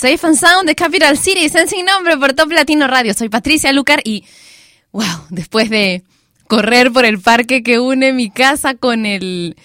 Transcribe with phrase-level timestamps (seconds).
[0.00, 3.12] Safe and Sound de Capital en sin nombre por Top Latino Radio.
[3.12, 4.24] Soy Patricia Lucar y,
[4.92, 6.04] wow, después de
[6.46, 9.56] correr por el parque que une mi casa con el,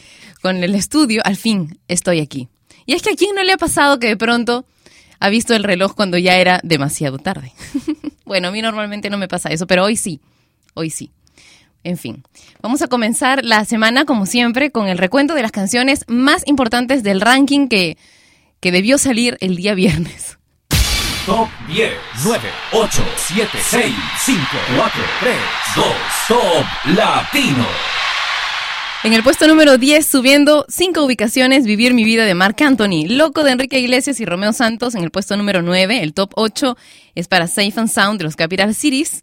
[0.41, 2.49] con el estudio, al fin estoy aquí.
[2.85, 4.65] Y es que a quién no le ha pasado que de pronto
[5.21, 7.53] ha visto el reloj cuando ya era demasiado tarde.
[8.25, 10.19] bueno, a mí normalmente no me pasa eso, pero hoy sí,
[10.73, 11.11] hoy sí.
[11.85, 12.25] En fin,
[12.61, 17.03] vamos a comenzar la semana como siempre con el recuento de las canciones más importantes
[17.03, 17.97] del ranking que
[18.59, 20.37] que debió salir el día viernes.
[21.25, 21.91] Top 10,
[22.23, 23.95] 9, 8, 7, 6,
[24.25, 24.41] 5,
[24.77, 25.35] 4, 3,
[25.75, 25.85] 2,
[26.27, 27.65] Top Latino.
[29.03, 33.05] En el puesto número 10, subiendo 5 ubicaciones, Vivir mi vida de Marc Anthony.
[33.07, 34.95] Loco de Enrique Iglesias y Romeo Santos.
[34.95, 36.75] En el puesto número 9, el top 8
[37.13, 39.21] es para Safe and Sound de los Capital Cities.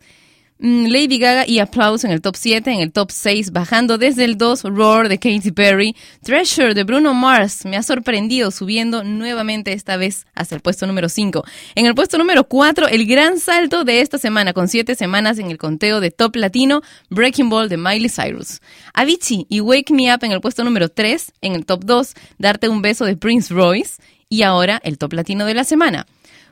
[0.64, 4.24] Mm, Lady Gaga y Applause en el top 7, en el top 6, bajando desde
[4.24, 9.72] el 2, Roar de Katy Perry, Treasure de Bruno Mars, me ha sorprendido subiendo nuevamente
[9.72, 11.42] esta vez hasta el puesto número 5.
[11.74, 15.50] En el puesto número 4, el gran salto de esta semana, con 7 semanas en
[15.50, 18.60] el conteo de top latino, Breaking Ball de Miley Cyrus.
[18.94, 22.68] Avicii y Wake Me Up en el puesto número 3, en el top 2, Darte
[22.68, 26.06] un beso de Prince Royce, y ahora el top latino de la semana,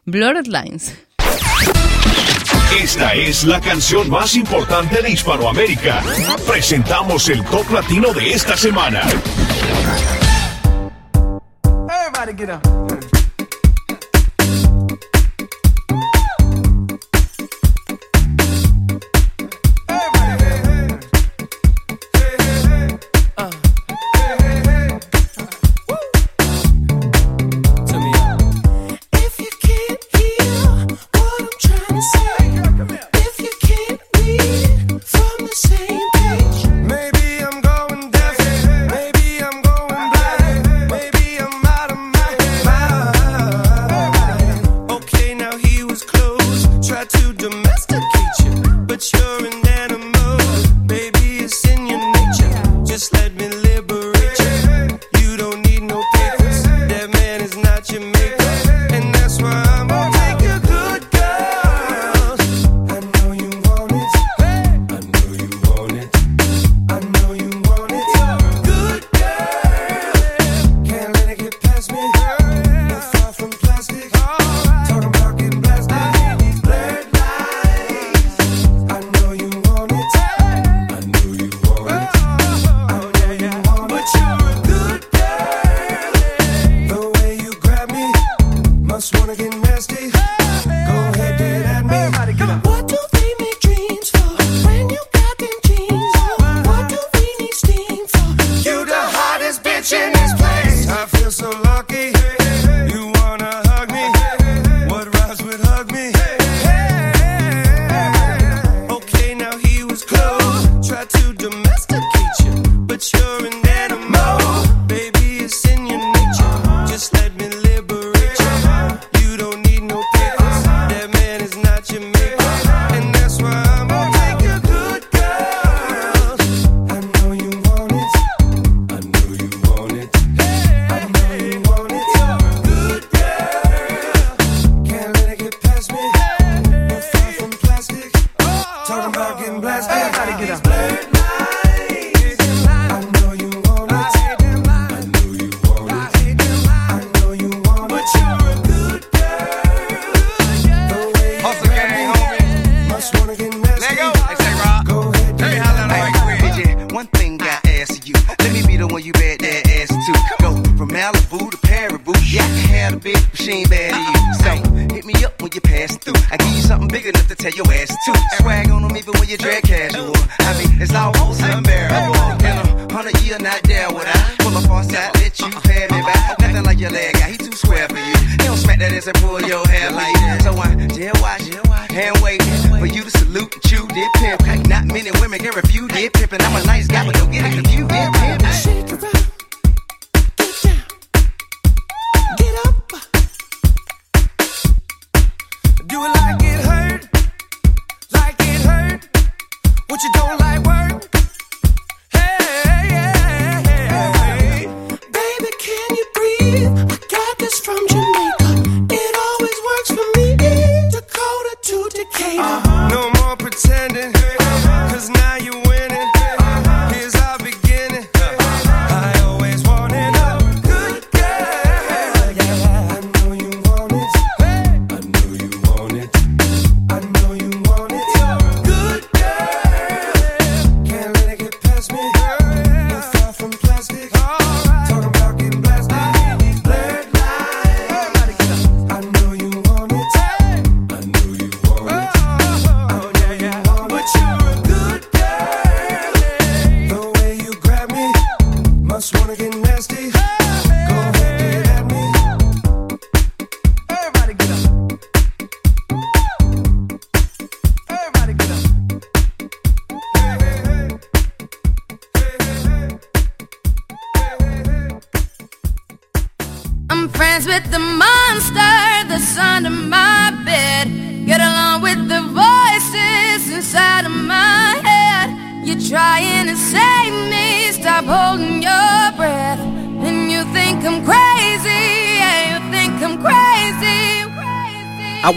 [0.04, 0.96] Blurred Lines.
[2.78, 6.02] Esta es la canción más importante de Hispanoamérica.
[6.46, 9.02] Presentamos el top latino de esta semana.
[11.88, 13.19] Everybody get up.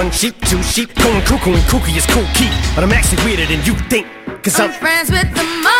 [0.00, 2.48] One sheep, two sheep, going cuckoo and kooky is cool key.
[2.74, 4.06] But I'm actually weirder than you think.
[4.42, 5.79] Cause I'm I'm friends with the monster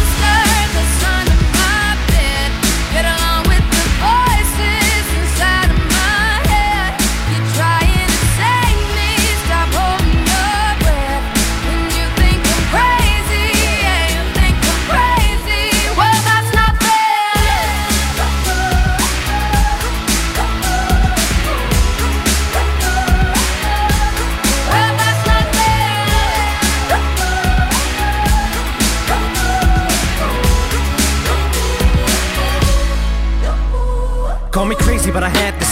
[35.01, 35.60] Crazy, but I had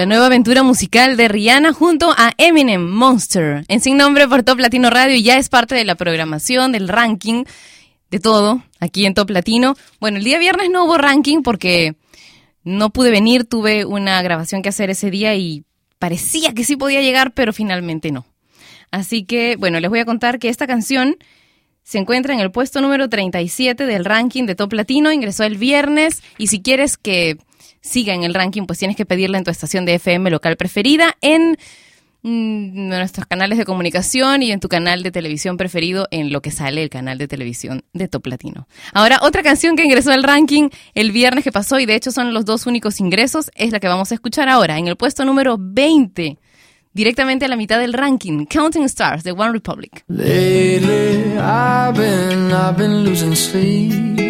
[0.00, 4.58] La nueva aventura musical de Rihanna junto a Eminem, Monster, en Sin Nombre por Top
[4.58, 7.44] Latino Radio y ya es parte de la programación, del ranking,
[8.10, 9.76] de todo, aquí en Top Latino.
[10.00, 11.96] Bueno, el día viernes no hubo ranking porque
[12.64, 15.64] no pude venir, tuve una grabación que hacer ese día y
[15.98, 18.24] parecía que sí podía llegar, pero finalmente no.
[18.90, 21.18] Así que, bueno, les voy a contar que esta canción
[21.82, 26.22] se encuentra en el puesto número 37 del ranking de Top Latino, ingresó el viernes
[26.38, 27.36] y si quieres que
[27.80, 31.16] siga en el ranking, pues tienes que pedirla en tu estación de FM local preferida,
[31.20, 31.56] en
[32.22, 36.50] mm, nuestros canales de comunicación y en tu canal de televisión preferido, en lo que
[36.50, 38.68] sale el canal de televisión de Top Latino.
[38.92, 42.34] Ahora, otra canción que ingresó al ranking el viernes que pasó, y de hecho son
[42.34, 45.56] los dos únicos ingresos, es la que vamos a escuchar ahora, en el puesto número
[45.58, 46.38] 20,
[46.92, 50.04] directamente a la mitad del ranking, Counting Stars de One Republic.
[51.42, 54.29] I've been losing sleep,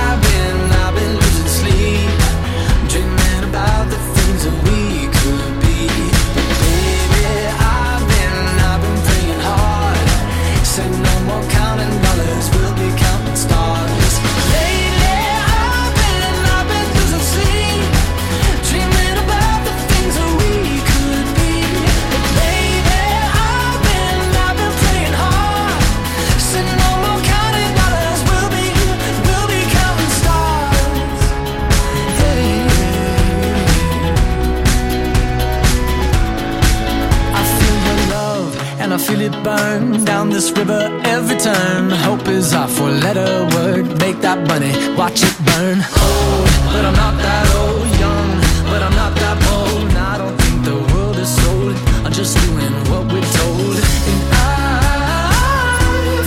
[39.21, 41.89] Feel it burn down this river every turn.
[41.89, 43.85] Hope is our four letter word.
[43.99, 45.77] Make that money, watch it burn.
[45.77, 47.87] Old, but I'm not that old.
[47.99, 48.29] Young,
[48.71, 49.89] but I'm not that bold.
[49.89, 51.75] And I don't think the world is sold.
[52.05, 53.75] I'm just doing what we're told.
[54.11, 54.45] And I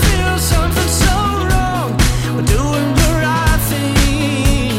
[0.07, 1.15] feel something so
[1.51, 1.91] wrong.
[2.35, 4.73] We're doing the right thing.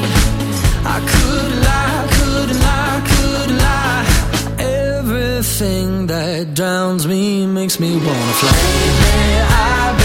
[0.96, 4.06] I could lie, could lie, could lie.
[4.60, 8.52] Everything that drowns me makes me wanna fly.
[8.52, 10.05] Lately,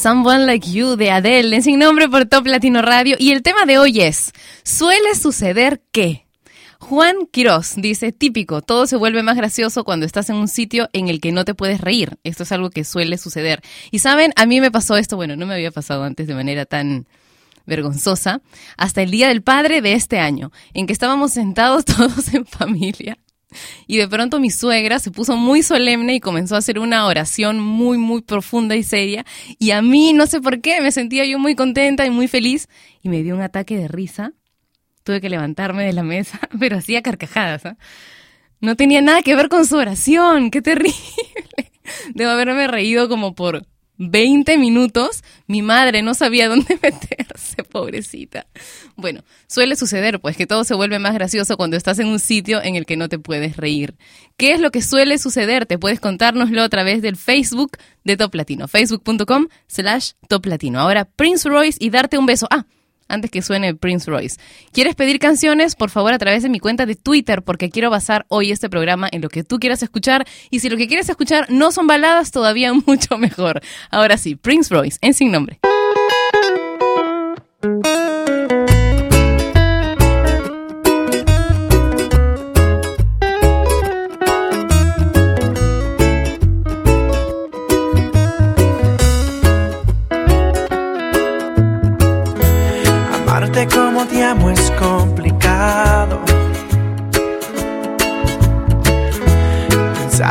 [0.00, 3.16] Someone Like You de Adele, en sin nombre por Top Latino Radio.
[3.18, 4.30] Y el tema de hoy es,
[4.62, 6.24] ¿suele suceder qué?
[6.78, 11.08] Juan Quiroz dice, típico, todo se vuelve más gracioso cuando estás en un sitio en
[11.08, 12.16] el que no te puedes reír.
[12.22, 13.60] Esto es algo que suele suceder.
[13.90, 16.64] Y saben, a mí me pasó esto, bueno, no me había pasado antes de manera
[16.64, 17.08] tan
[17.66, 18.40] vergonzosa,
[18.76, 23.18] hasta el Día del Padre de este año, en que estábamos sentados todos en familia
[23.86, 27.60] y de pronto mi suegra se puso muy solemne y comenzó a hacer una oración
[27.60, 29.24] muy, muy profunda y seria.
[29.58, 32.68] Y a mí, no sé por qué, me sentía yo muy contenta y muy feliz
[33.02, 34.32] y me dio un ataque de risa.
[35.02, 37.64] Tuve que levantarme de la mesa, pero hacía carcajadas.
[37.66, 37.76] ¿ah?
[38.60, 40.94] No tenía nada que ver con su oración, qué terrible.
[42.14, 43.66] Debo haberme reído como por
[43.98, 48.46] 20 minutos, mi madre no sabía dónde meterse, pobrecita.
[48.96, 52.62] Bueno, suele suceder, pues, que todo se vuelve más gracioso cuando estás en un sitio
[52.62, 53.94] en el que no te puedes reír.
[54.36, 55.66] ¿Qué es lo que suele suceder?
[55.66, 57.72] Te puedes contárnoslo a través del Facebook
[58.04, 60.80] de Top Latino, facebook.com slash Top Latino.
[60.80, 62.46] Ahora, Prince Royce y darte un beso.
[62.50, 62.66] Ah,
[63.08, 64.38] antes que suene Prince Royce.
[64.72, 65.74] ¿Quieres pedir canciones?
[65.74, 69.08] Por favor, a través de mi cuenta de Twitter, porque quiero basar hoy este programa
[69.10, 70.26] en lo que tú quieras escuchar.
[70.50, 73.60] Y si lo que quieres escuchar no son baladas, todavía mucho mejor.
[73.90, 75.58] Ahora sí, Prince Royce, en sin nombre.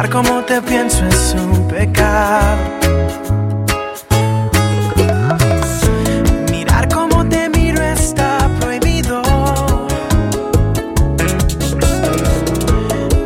[0.05, 2.57] Como te pienso es un pecado.
[6.49, 9.21] Mirar como te miro está prohibido.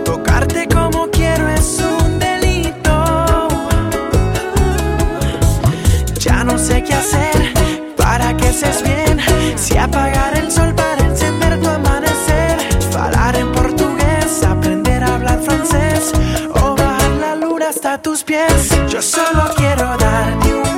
[0.03, 3.47] Tocarte como quiero es un delito.
[6.19, 7.53] Ya no sé qué hacer
[7.95, 9.19] para que seas bien.
[9.55, 10.20] Si apagar
[18.02, 18.70] tus pies.
[18.90, 20.70] Yo solo quiero darte un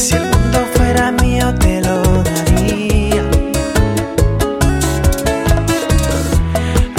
[0.00, 3.22] Si el mundo fuera mío te lo daría.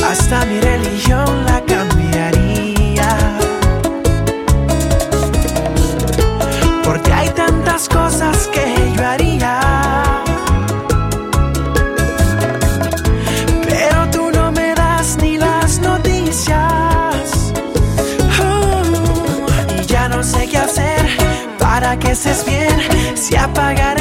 [0.08, 3.10] Hasta mi religión la cambiaría.
[6.84, 9.60] Porque hay tantas cosas que yo haría.
[13.67, 17.52] Pero tú no me das ni las noticias.
[18.40, 21.02] Uh, y ya no sé qué hacer
[21.58, 22.71] para que estés bien.
[23.32, 24.00] Si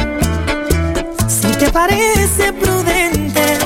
[1.71, 3.57] parece prudente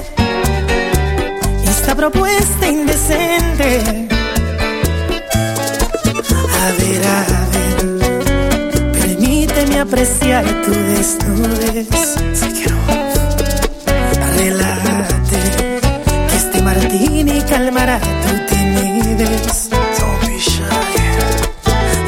[1.68, 4.08] esta propuesta indecente.
[6.62, 11.88] A ver, a ver, permíteme apreciar tu desnudez.
[12.34, 12.78] Si quiero,
[14.38, 15.42] relájate,
[16.30, 19.70] que este martini calmará tu timidez.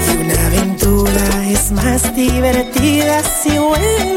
[0.05, 4.16] Y una aventura es más divertida si huele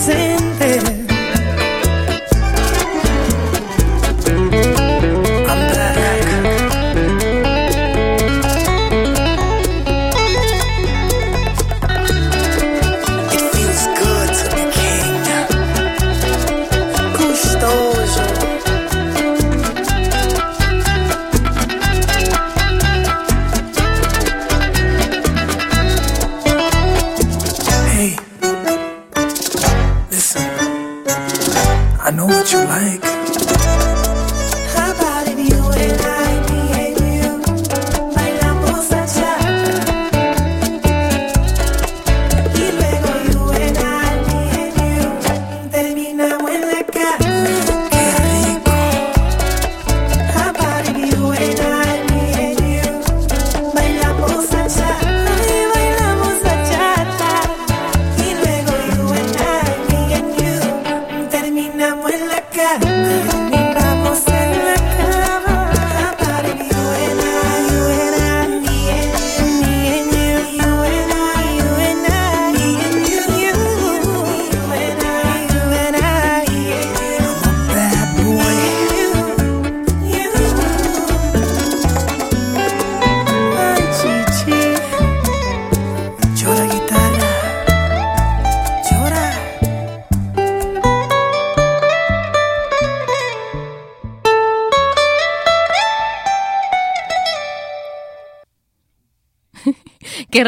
[0.00, 0.39] propuesta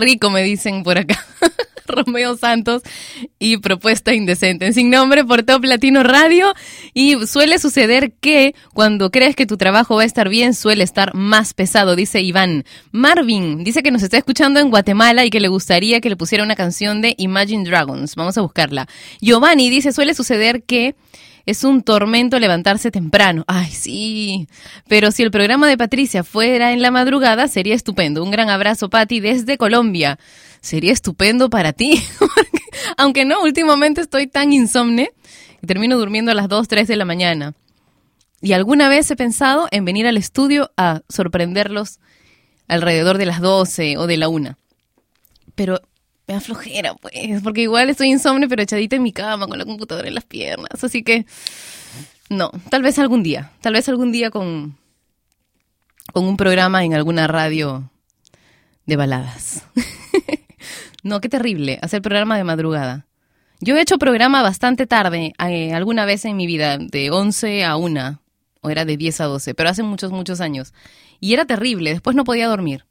[0.03, 1.24] rico, me dicen por acá.
[1.86, 2.82] Romeo Santos
[3.38, 4.72] y Propuesta Indecente.
[4.72, 6.53] Sin nombre por Top Latino Radio.
[6.94, 11.14] Y suele suceder que cuando crees que tu trabajo va a estar bien, suele estar
[11.14, 12.64] más pesado, dice Iván.
[12.90, 16.44] Marvin dice que nos está escuchando en Guatemala y que le gustaría que le pusiera
[16.44, 18.14] una canción de Imagine Dragons.
[18.16, 18.88] Vamos a buscarla.
[19.20, 20.94] Giovanni dice, suele suceder que
[21.47, 23.45] es un tormento levantarse temprano.
[23.47, 24.49] Ay, sí.
[24.88, 28.22] Pero si el programa de Patricia fuera en la madrugada, sería estupendo.
[28.22, 30.18] Un gran abrazo, Patti, desde Colombia.
[30.61, 32.03] Sería estupendo para ti.
[32.97, 35.11] Aunque no, últimamente estoy tan insomne
[35.61, 37.55] que termino durmiendo a las 2, 3 de la mañana.
[38.40, 42.01] Y alguna vez he pensado en venir al estudio a sorprenderlos
[42.68, 44.57] alrededor de las 12 o de la 1.
[45.55, 45.80] Pero
[46.27, 49.64] me da flojera, pues, porque igual estoy insomne, pero echadita en mi cama con la
[49.64, 50.83] computadora en las piernas.
[50.83, 51.27] Así que,
[52.29, 54.77] no, tal vez algún día, tal vez algún día con,
[56.12, 57.91] con un programa en alguna radio
[58.87, 59.64] de baladas.
[61.03, 63.07] no, qué terrible, hacer programa de madrugada.
[63.61, 67.77] Yo he hecho programa bastante tarde, eh, alguna vez en mi vida, de 11 a
[67.77, 68.20] 1,
[68.61, 70.73] o era de 10 a 12, pero hace muchos, muchos años.
[71.20, 72.87] Y era terrible, después no podía dormir.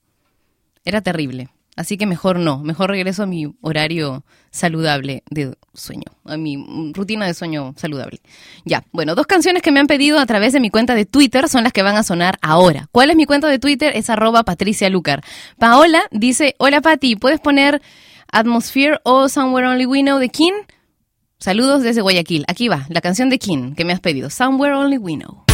[0.86, 1.50] Era terrible.
[1.78, 7.26] Así que mejor no, mejor regreso a mi horario saludable de sueño, a mi rutina
[7.26, 8.19] de sueño saludable.
[8.65, 11.47] Ya, bueno, dos canciones que me han pedido a través de mi cuenta de Twitter
[11.47, 12.89] son las que van a sonar ahora.
[12.91, 13.93] ¿Cuál es mi cuenta de Twitter?
[13.95, 15.24] Es arroba Patricia Lucar.
[15.57, 17.82] Paola dice, hola Pati, ¿puedes poner
[18.32, 20.53] Atmosphere o Somewhere Only We Know de King?
[21.39, 22.43] Saludos desde Guayaquil.
[22.47, 25.51] Aquí va, la canción de King que me has pedido, Somewhere Only We Know.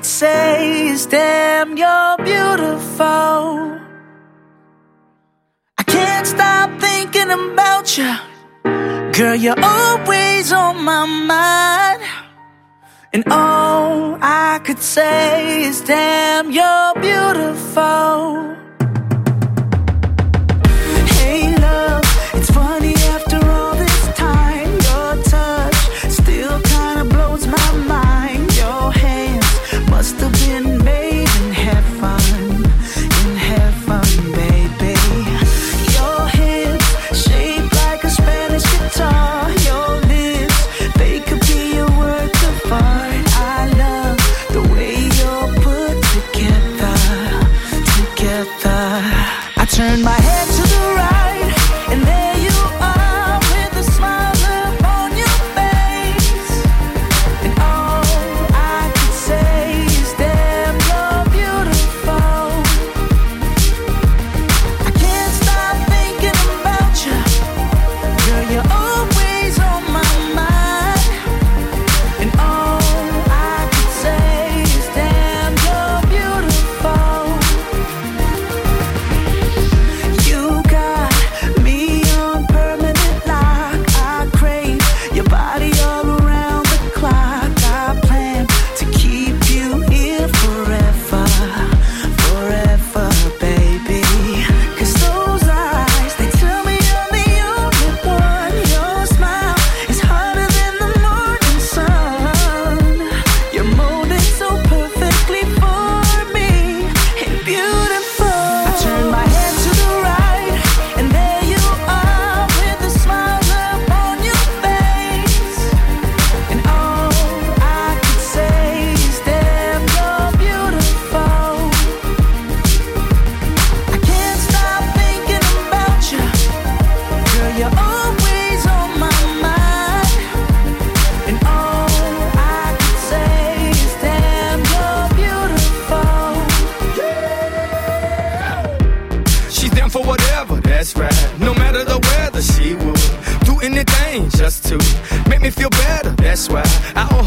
[0.00, 3.78] could say is, damn, you're beautiful.
[5.76, 8.10] I can't stop thinking about you.
[9.12, 12.02] Girl, you're always on my mind.
[13.12, 18.56] And all I could say is, damn, you're beautiful.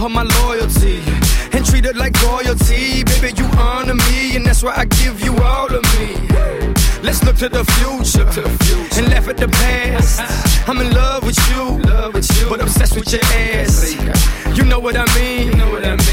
[0.04, 1.02] Her my loyalty
[1.54, 3.04] and treat her like royalty.
[3.04, 6.16] Baby, you honor me, and that's why I give you all of me.
[7.02, 8.28] Let's look to the future,
[8.98, 10.20] and laugh at the past.
[10.68, 11.80] I'm in love with you,
[12.50, 13.96] but obsessed with your ass.
[14.58, 15.60] You know what I mean?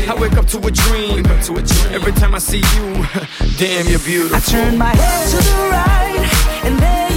[0.09, 1.27] I wake up to a dream.
[1.27, 2.87] Every time I see you,
[3.59, 4.37] damn, you're beautiful.
[4.37, 7.10] I turn my head to the right, and there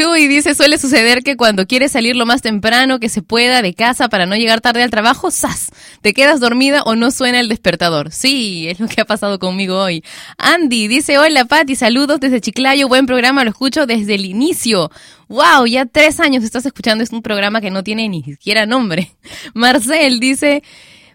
[0.00, 3.74] Y dice, suele suceder que cuando quieres salir lo más temprano que se pueda de
[3.74, 5.70] casa para no llegar tarde al trabajo, ¡zas!
[6.00, 8.10] Te quedas dormida o no suena el despertador.
[8.10, 10.02] Sí, es lo que ha pasado conmigo hoy.
[10.38, 14.90] Andy dice, hola Pati, saludos desde Chiclayo, buen programa, lo escucho desde el inicio.
[15.28, 15.66] ¡Wow!
[15.66, 19.10] Ya tres años estás escuchando, es un programa que no tiene ni siquiera nombre.
[19.54, 20.62] Marcel dice,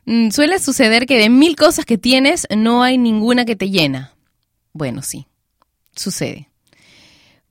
[0.06, 4.14] "Mm, suele suceder que de mil cosas que tienes, no hay ninguna que te llena.
[4.74, 5.26] Bueno, sí,
[5.96, 6.50] sucede.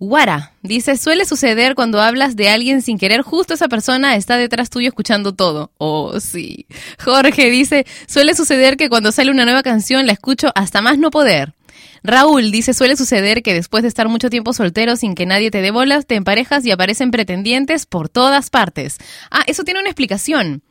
[0.08, 4.70] Guara dice, suele suceder cuando hablas de alguien sin querer, justo esa persona está detrás
[4.70, 5.70] tuyo escuchando todo.
[5.78, 6.66] Oh, sí.
[7.02, 11.10] Jorge dice, suele suceder que cuando sale una nueva canción la escucho hasta más no
[11.10, 11.54] poder.
[12.02, 15.62] Raúl dice, suele suceder que después de estar mucho tiempo soltero sin que nadie te
[15.62, 18.98] dé bolas, te emparejas y aparecen pretendientes por todas partes.
[19.30, 20.62] Ah, eso tiene una explicación.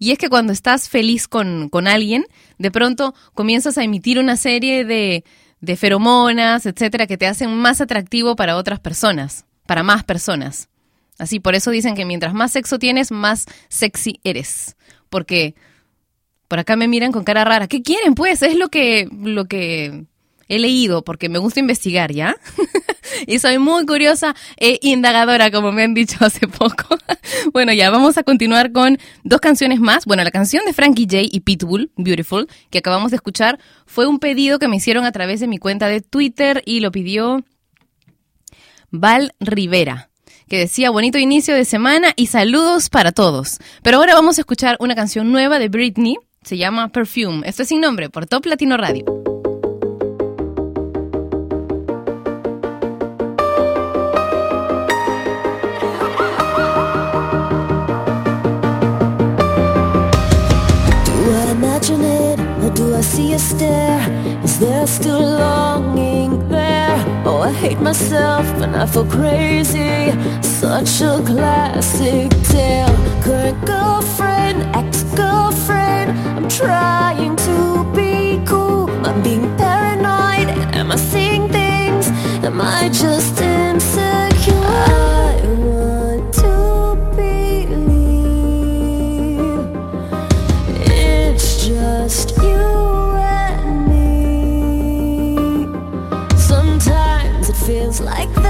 [0.00, 2.26] Y es que cuando estás feliz con, con alguien,
[2.58, 5.22] de pronto comienzas a emitir una serie de,
[5.62, 10.68] de feromonas, etcétera, que te hacen más atractivo para otras personas, para más personas.
[11.18, 14.76] Así, por eso dicen que mientras más sexo tienes, más sexy eres.
[15.08, 15.54] Porque
[16.48, 17.68] por acá me miran con cara rara.
[17.68, 18.42] ¿Qué quieren, pues?
[18.42, 20.04] Es lo que, lo que
[20.48, 22.36] he leído, porque me gusta investigar, ¿ya?
[23.26, 26.96] y soy muy curiosa e indagadora, como me han dicho hace poco.
[27.52, 30.06] bueno, ya vamos a continuar con dos canciones más.
[30.06, 34.18] Bueno, la canción de Frankie J y Pitbull, Beautiful, que acabamos de escuchar, fue un
[34.18, 37.44] pedido que me hicieron a través de mi cuenta de Twitter y lo pidió
[38.90, 40.08] Val Rivera
[40.52, 43.56] que decía bonito inicio de semana y saludos para todos.
[43.82, 47.48] Pero ahora vamos a escuchar una canción nueva de Britney, se llama Perfume.
[47.48, 49.31] Esto es sin nombre por Top Latino Radio.
[63.02, 64.00] See a stare?
[64.44, 66.96] Is there still longing there?
[67.24, 70.12] Oh, I hate myself and I feel crazy.
[70.42, 72.94] Such a classic tale.
[73.22, 76.10] Current girlfriend, ex girlfriend.
[76.36, 78.88] I'm trying to be cool.
[79.06, 80.48] I'm being paranoid.
[80.74, 82.08] Am I seeing things?
[82.44, 83.36] Am I just
[98.02, 98.41] like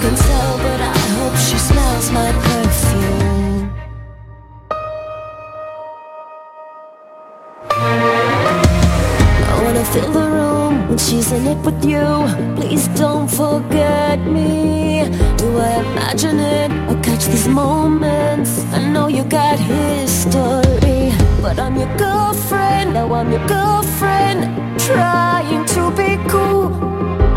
[0.00, 3.70] can tell, but I hope she smells my perfume.
[9.50, 12.06] I wanna fill the room when she's in it with you.
[12.56, 15.04] Please don't forget me.
[15.36, 18.50] Do I imagine it or catch these moments?
[18.72, 22.94] I know you got history, but I'm your girlfriend.
[22.94, 24.38] Now I'm your girlfriend,
[24.78, 26.66] trying to be cool.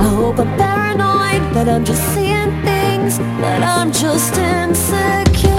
[0.04, 5.52] I hope I'm paranoid that I'm just seeing things, that I'm just insecure.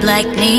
[0.00, 0.51] like me.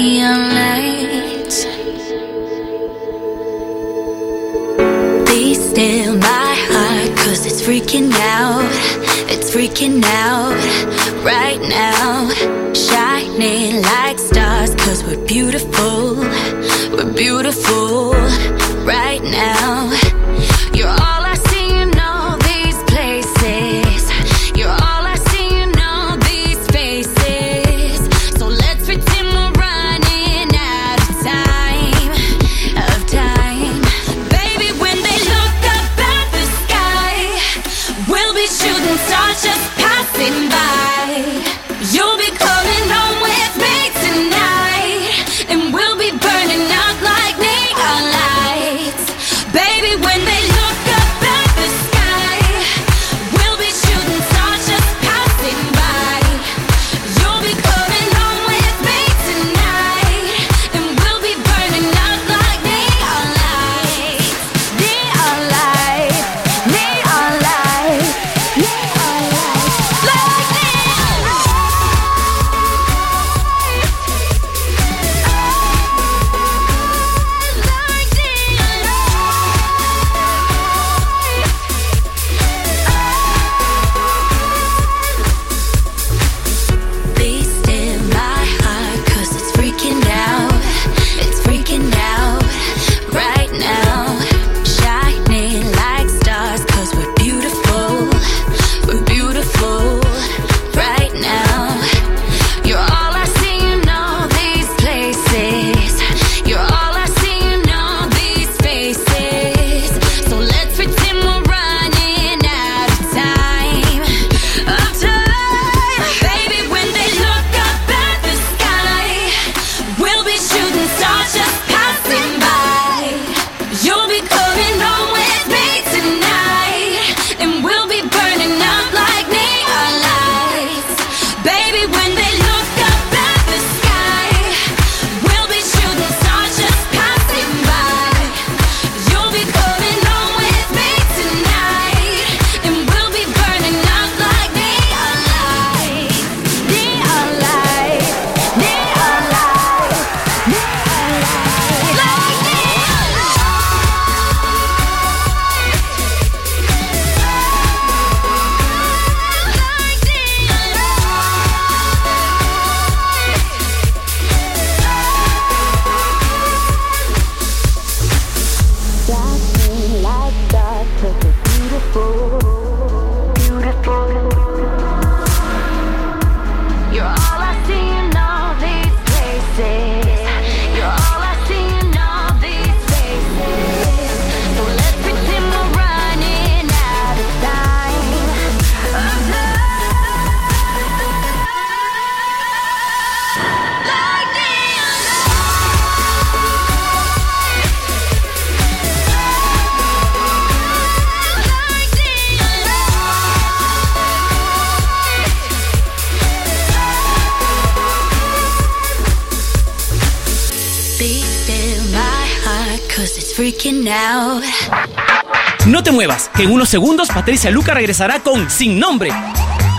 [216.74, 219.12] Segundos Patricia Luca regresará con Sin Nombre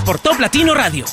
[0.06, 1.04] por Top Latino Radio.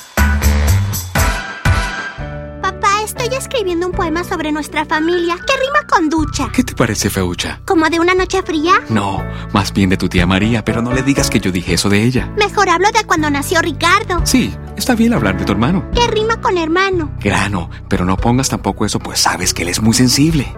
[2.61, 6.51] Papá, estoy escribiendo un poema sobre nuestra familia que rima con ducha.
[6.53, 7.61] ¿Qué te parece, Feucha?
[7.65, 8.73] ¿Como de una noche fría?
[8.89, 9.23] No,
[9.53, 12.03] más bien de tu tía María, pero no le digas que yo dije eso de
[12.03, 12.31] ella.
[12.37, 14.21] Mejor hablo de cuando nació Ricardo.
[14.23, 15.89] Sí, está bien hablar de tu hermano.
[15.95, 17.11] Que rima con hermano.
[17.19, 20.55] Grano, pero no pongas tampoco eso, pues sabes que él es muy sensible.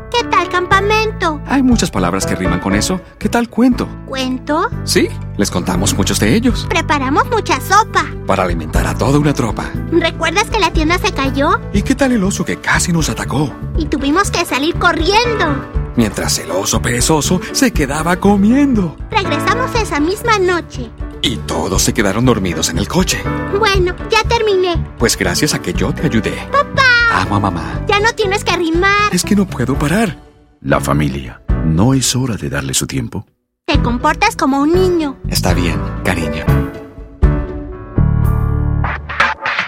[0.54, 1.42] ¿Qué tal campamento?
[1.48, 3.02] Hay muchas palabras que riman con eso.
[3.18, 3.88] ¿Qué tal cuento?
[4.06, 4.70] ¿Cuento?
[4.84, 6.68] Sí, les contamos muchos de ellos.
[6.70, 8.06] Preparamos mucha sopa.
[8.28, 9.72] Para alimentar a toda una tropa.
[9.92, 11.60] ¿Recuerdas que la tienda se cayó?
[11.74, 13.52] ¿Y qué tal el oso que casi nos atacó?
[13.80, 15.56] Y tuvimos que salir corriendo.
[15.96, 18.96] Mientras el oso perezoso se quedaba comiendo.
[19.10, 20.92] Regresamos esa misma noche.
[21.24, 23.24] Y todos se quedaron dormidos en el coche.
[23.58, 24.76] Bueno, ya terminé.
[25.00, 26.48] Pues gracias a que yo te ayudé.
[26.52, 27.82] Papá, Amo a mamá.
[27.88, 29.10] ya no tienes que rimar.
[29.12, 30.16] Es que no puedo parar.
[30.64, 31.42] La familia.
[31.66, 33.28] ¿No es hora de darle su tiempo?
[33.66, 35.18] Te comportas como un niño.
[35.28, 36.46] Está bien, cariño.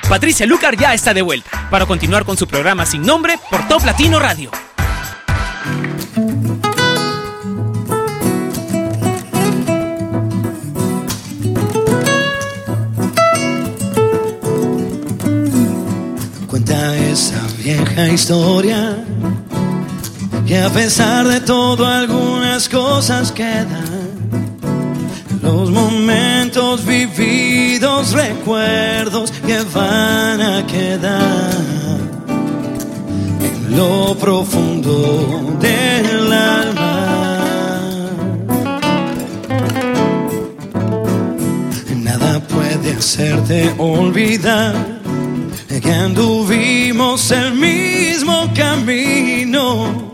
[0.08, 3.84] Patricia Lucar ya está de vuelta para continuar con su programa Sin Nombre por Top
[3.84, 4.52] Latino Radio.
[16.48, 19.06] Cuenta esa vieja historia
[20.46, 24.06] que a pesar de todo algunas cosas quedan.
[25.42, 31.98] Los momentos vividos, recuerdos que van a quedar
[33.42, 37.08] en lo profundo del alma.
[41.96, 44.76] Nada puede hacerte olvidar
[45.82, 50.05] que anduvimos el mismo camino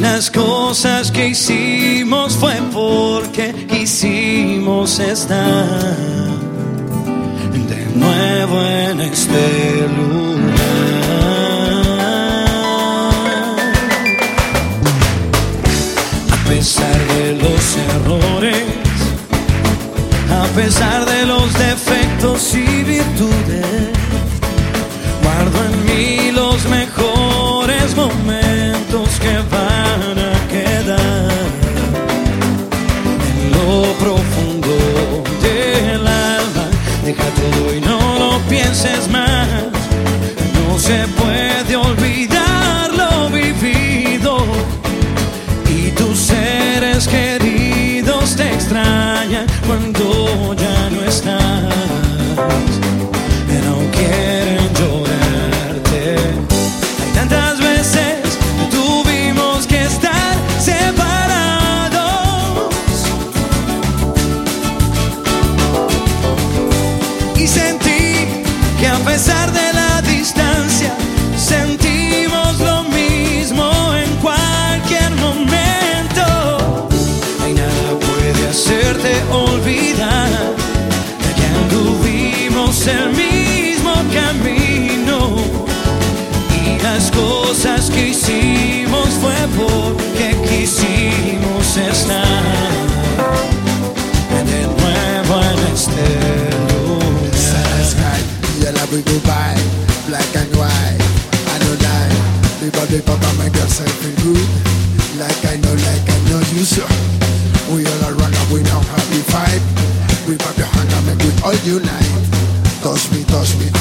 [0.00, 5.68] las cosas que hicimos fue porque quisimos estar
[7.68, 10.39] de nuevo en este lugar.
[87.60, 92.42] Cosas que hicimos fue porque quisimos estar
[94.46, 96.06] de nuevo en este
[96.80, 97.84] lugar.
[97.84, 98.20] sky,
[98.62, 99.60] yellow we goodbye,
[100.08, 101.04] black and white.
[101.52, 102.08] I know lie,
[102.60, 104.48] the body papa make yourself feel good.
[105.18, 106.86] Like I know, like I know you so.
[107.74, 109.64] We all around and we now happy vibe.
[110.26, 112.40] We pop your hand and make we all unite.
[112.82, 113.79] Touch me, touch me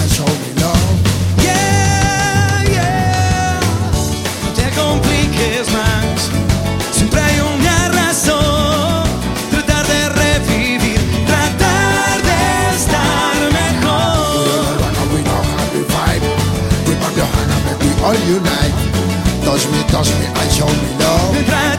[19.60, 21.79] Touch me, touch me and show me love.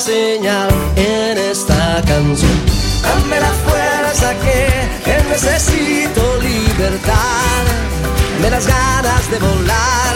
[0.00, 2.58] señal en esta canción.
[3.02, 4.68] Dame la fuerza que,
[5.04, 7.64] que necesito libertad.
[8.36, 10.14] Dame las ganas de volar.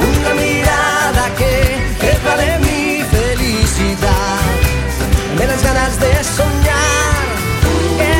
[0.00, 1.54] Una mirada que,
[2.00, 4.40] que vale mi felicidad.
[5.28, 7.26] Dame las ganas de soñar.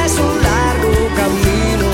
[0.05, 1.89] Es un largo camino.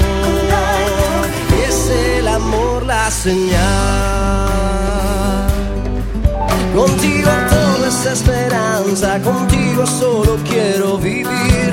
[1.68, 4.01] Es el amor la señal.
[8.02, 11.72] Todo es esperanza, contigo solo quiero vivir.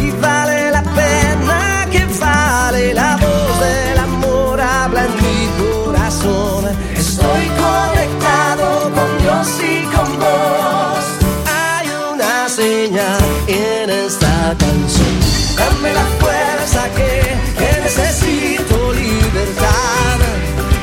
[0.00, 6.66] Y vale la pena que vale la voz del amor, habla en mi corazón.
[6.96, 11.04] Estoy conectado con Dios y con vos.
[11.46, 15.14] Hay una señal en esta canción.
[15.56, 20.18] Dame la fuerza que, que necesito libertad.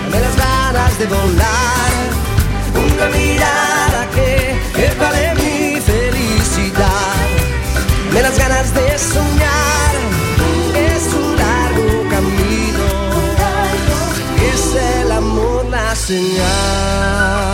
[0.03, 1.90] Dame las ganas de volar.
[9.01, 9.93] Soñar.
[10.75, 12.87] Es un largo camino.
[14.51, 17.50] Es el amor la señal.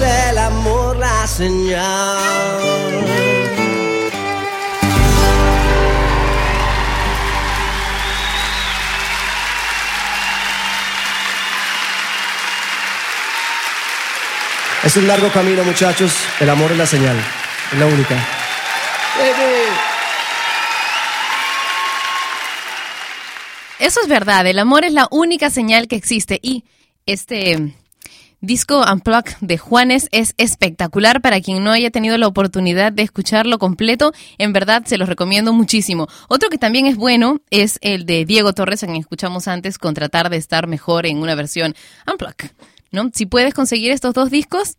[0.00, 3.04] Es el amor la señal.
[14.84, 16.12] Es un largo camino, muchachos.
[16.40, 17.16] El amor es la señal.
[17.72, 18.16] Es la única.
[23.78, 26.64] Eso es verdad, el amor es la única señal que existe y
[27.04, 27.74] este
[28.46, 33.58] disco Unplugged de Juanes es espectacular para quien no haya tenido la oportunidad de escucharlo
[33.58, 36.06] completo, en verdad se los recomiendo muchísimo.
[36.28, 39.94] Otro que también es bueno es el de Diego Torres, a quien escuchamos antes con
[39.94, 41.74] tratar de estar mejor en una versión
[42.10, 42.52] Unplugged,
[42.92, 43.10] ¿no?
[43.12, 44.76] Si puedes conseguir estos dos discos,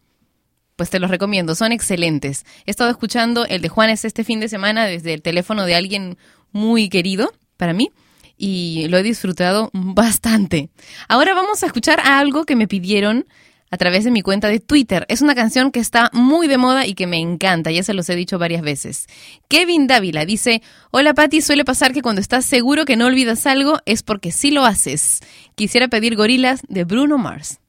[0.78, 2.46] pues te los recomiendo, son excelentes.
[2.66, 6.18] He estado escuchando el de Juanes este fin de semana desde el teléfono de alguien
[6.54, 7.92] muy querido para mí
[8.38, 10.70] y lo he disfrutado bastante.
[11.10, 13.26] Ahora vamos a escuchar algo que me pidieron
[13.70, 15.06] a través de mi cuenta de Twitter.
[15.10, 18.10] Es una canción que está muy de moda y que me encanta, ya se los
[18.10, 19.08] he dicho varias veces.
[19.48, 20.62] Kevin Dávila dice,
[20.92, 24.52] hola Patti, suele pasar que cuando estás seguro que no olvidas algo es porque sí
[24.52, 25.22] lo haces.
[25.56, 27.60] Quisiera pedir gorilas de Bruno Mars.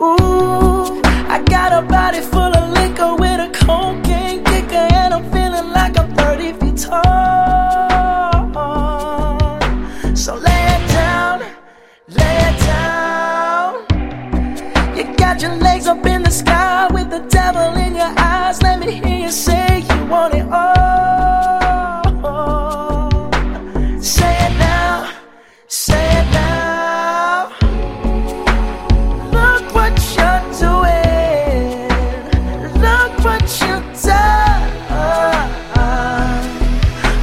[0.00, 5.72] Ooh, I got a body full of liquor with a cocaine kicker, and I'm feeling
[5.72, 7.97] like I'm 30 feet tall.
[18.48, 18.62] Eyes.
[18.62, 22.00] Let me hear you say you want want it all.
[24.00, 25.10] Say it now,
[25.66, 27.52] say it now.
[29.36, 31.88] Look what you're doing.
[32.84, 34.70] Look what you've done.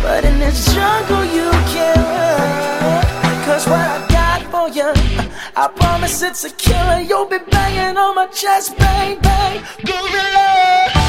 [0.04, 2.56] But in this jungle you can't run.
[3.46, 4.92] Cause what I got for you,
[5.56, 7.00] I promise it's a killer.
[7.00, 11.05] You'll be banging on my chest, bang, bang, gorilla.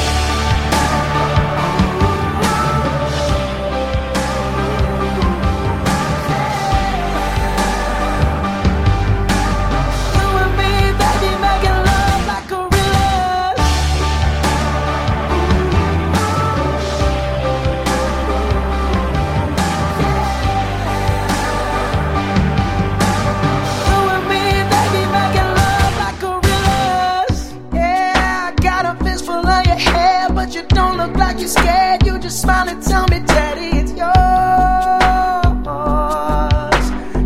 [31.47, 32.05] You're scared.
[32.05, 34.11] You just smile and tell me, Daddy, it's yours.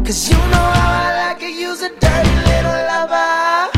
[0.06, 3.70] Cause you know how I like it, use a dirty little lover.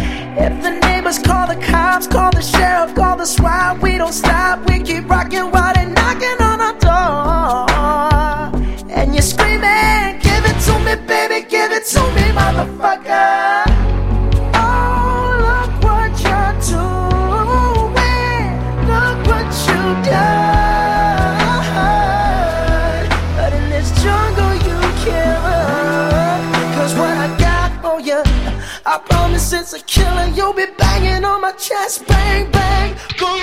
[0.46, 4.68] If the neighbors call the cops, call the sheriff, call the SWAT, we don't stop.
[4.68, 7.70] We keep rocking while they're knocking on our door.
[8.90, 13.81] And you're screaming, give it to me, baby, give it to me, motherfucker.
[29.72, 30.26] A killer.
[30.34, 33.41] You'll be banging on my chest, bang, bang, gorilla.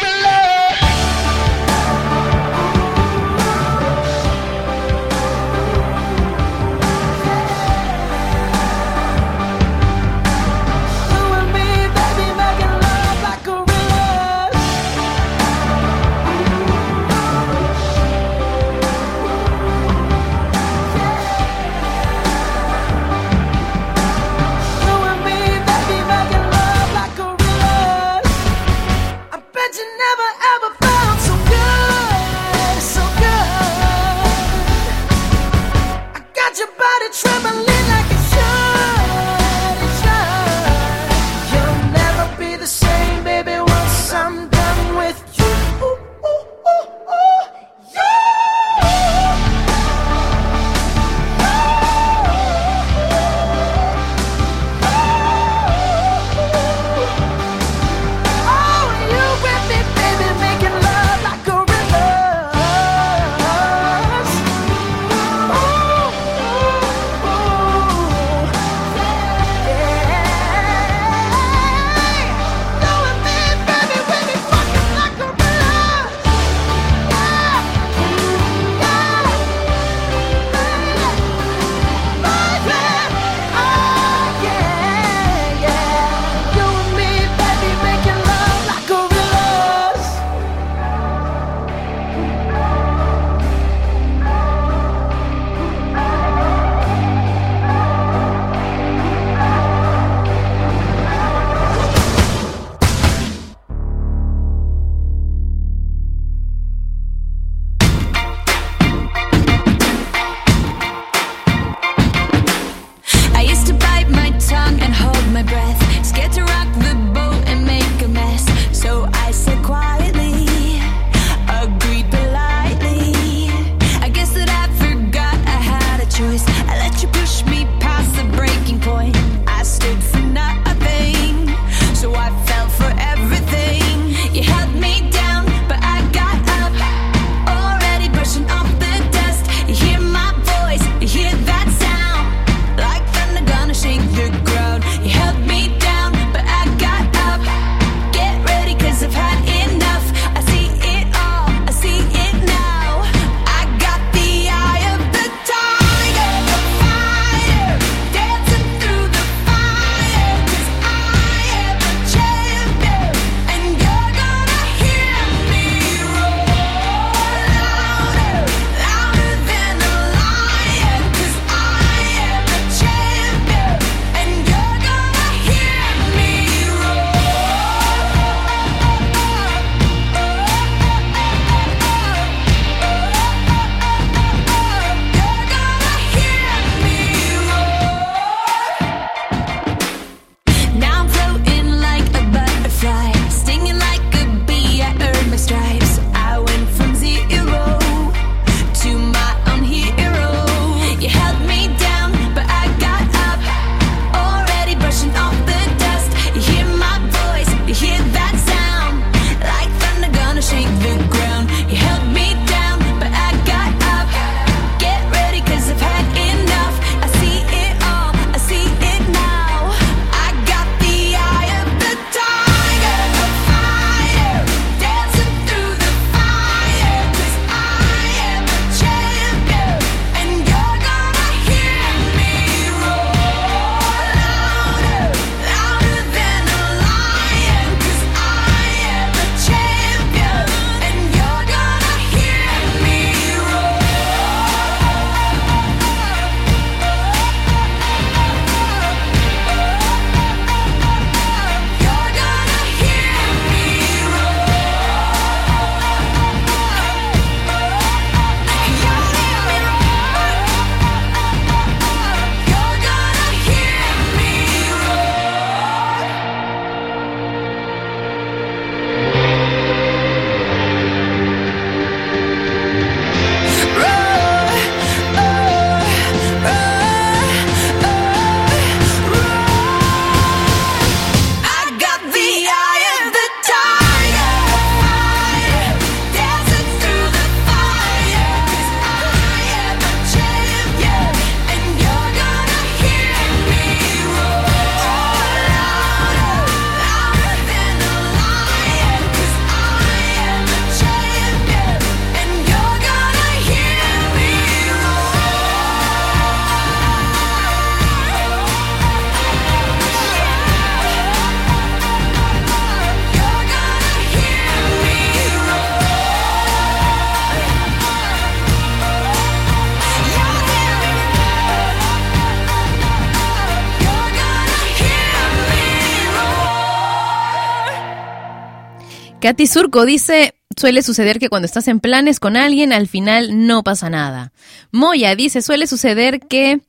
[329.21, 333.63] Katy Surco dice, suele suceder que cuando estás en planes con alguien, al final no
[333.63, 334.31] pasa nada.
[334.71, 336.61] Moya dice, suele suceder que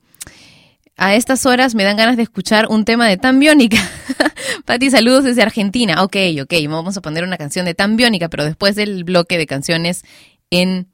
[0.97, 3.77] a estas horas me dan ganas de escuchar un tema de Tan Biónica.
[4.65, 6.03] Pati, saludos desde Argentina.
[6.03, 9.47] Ok, ok, vamos a poner una canción de Tan Biónica, pero después del bloque de
[9.47, 10.03] canciones
[10.49, 10.91] en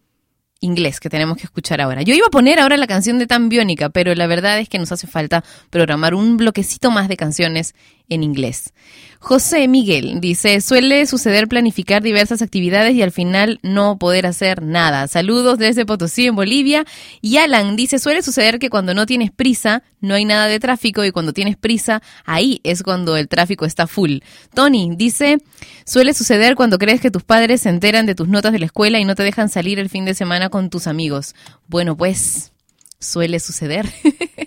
[0.60, 2.02] inglés que tenemos que escuchar ahora.
[2.02, 4.80] Yo iba a poner ahora la canción de Tan Biónica, pero la verdad es que
[4.80, 7.76] nos hace falta programar un bloquecito más de canciones
[8.10, 8.74] en inglés.
[9.19, 15.07] José Miguel dice, suele suceder planificar diversas actividades y al final no poder hacer nada.
[15.07, 16.85] Saludos desde Potosí, en Bolivia.
[17.22, 21.03] Y Alan dice, suele suceder que cuando no tienes prisa, no hay nada de tráfico
[21.03, 24.19] y cuando tienes prisa, ahí es cuando el tráfico está full.
[24.53, 25.39] Tony dice,
[25.85, 28.99] suele suceder cuando crees que tus padres se enteran de tus notas de la escuela
[28.99, 31.34] y no te dejan salir el fin de semana con tus amigos.
[31.68, 32.52] Bueno, pues
[32.99, 33.91] suele suceder.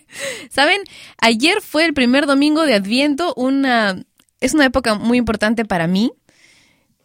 [0.51, 0.80] ¿Saben?
[1.18, 4.02] Ayer fue el primer domingo de Adviento, una
[4.41, 6.12] es una época muy importante para mí.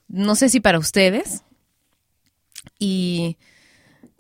[0.07, 1.44] No sé si para ustedes.
[2.80, 3.38] Y,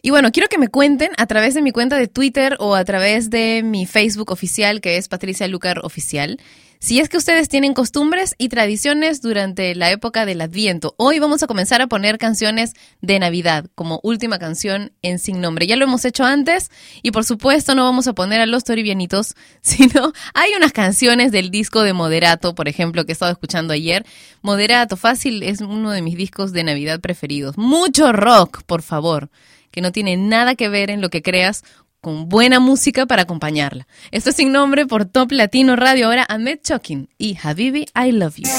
[0.01, 2.85] y bueno, quiero que me cuenten a través de mi cuenta de Twitter o a
[2.85, 6.39] través de mi Facebook oficial, que es Patricia Lucar Oficial.
[6.79, 11.41] Si es que ustedes tienen costumbres y tradiciones durante la época del Adviento, hoy vamos
[11.41, 15.67] a comenzar a poner canciones de Navidad como última canción en Sin Nombre.
[15.67, 16.69] Ya lo hemos hecho antes
[17.01, 21.49] y por supuesto no vamos a poner a los toribianitos, sino hay unas canciones del
[21.49, 24.05] disco de Moderato, por ejemplo, que he estado escuchando ayer.
[24.41, 27.57] Moderato, fácil, es uno de mis discos de Navidad preferidos.
[27.57, 29.29] Mucho rock, por favor,
[29.71, 31.63] que no tiene nada que ver en lo que creas
[32.04, 33.86] con buena música para acompañarla.
[34.10, 36.06] Esto es sin nombre por Top Latino Radio.
[36.06, 38.50] Ahora Ahmed Chokin y Habibi, I Love You.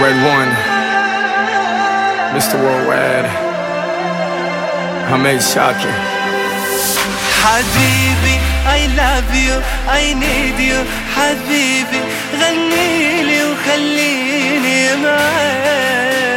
[0.00, 0.52] Red One,
[2.34, 2.56] Mr.
[2.62, 3.28] Worldwide,
[5.10, 5.88] Hamed Shaki.
[7.42, 9.54] حبيبي I love you
[9.88, 10.78] I need you
[11.16, 12.00] حبيبي
[12.40, 16.35] غنيلي وخليني معاك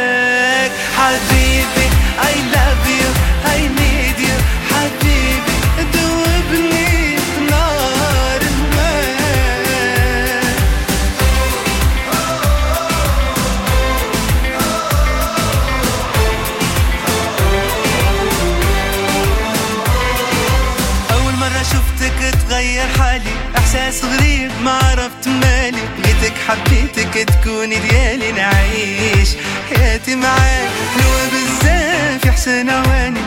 [23.99, 25.83] غريب ما عرفت مالي.
[25.99, 28.31] لقيتك حبيتك تكوني ديالي.
[28.31, 29.29] نعيش
[29.69, 30.69] حياتي معاك.
[30.95, 33.19] حلوة بزاف يا حسن عواني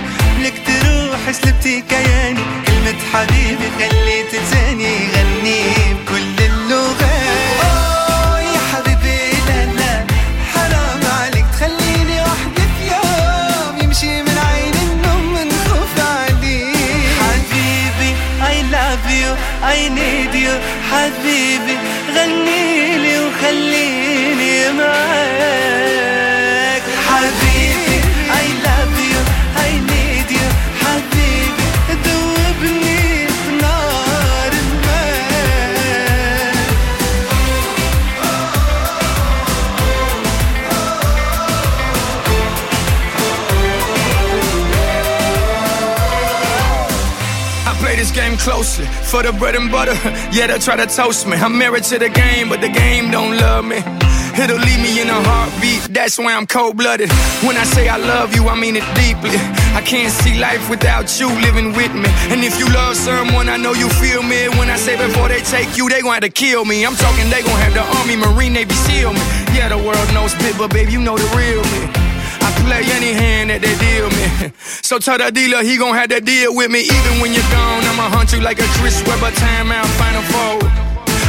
[0.42, 2.40] لك تروح سلبتي كياني.
[2.66, 5.62] كلمة حبيبي خليت لساني يغني
[5.94, 6.43] بكل
[47.94, 49.94] play this game closely for the bread and butter.
[50.34, 51.36] Yeah, they try to toast me.
[51.36, 53.78] I'm married to the game, but the game don't love me.
[54.42, 55.94] It'll leave me in a heartbeat.
[55.94, 57.08] That's why I'm cold blooded.
[57.46, 59.38] When I say I love you, I mean it deeply.
[59.78, 62.10] I can't see life without you living with me.
[62.32, 64.48] And if you love someone, I know you feel me.
[64.58, 66.84] When I say before they take you, they gon' have to kill me.
[66.84, 69.24] I'm talking, they gon' have the Army, Marine, Navy, SEAL me.
[69.54, 72.03] Yeah, the world knows spit, but babe, you know the real me
[72.63, 74.51] I play any hand that they deal me.
[74.89, 76.81] So tell the dealer he gon' have to deal with me.
[76.81, 80.55] Even when you're gone, I'ma hunt you like a Chris Webber timeout final four.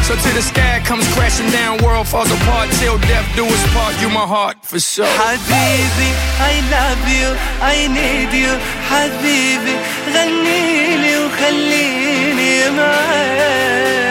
[0.07, 2.69] So till the sky comes crashing down, world falls apart.
[2.81, 5.07] Till death do us part, you my heart for sure.
[5.07, 6.11] حبيبي
[6.51, 7.29] I love you
[7.75, 8.53] I need you
[8.91, 9.77] حبيبي
[10.15, 14.04] غنيلي وخليني معاك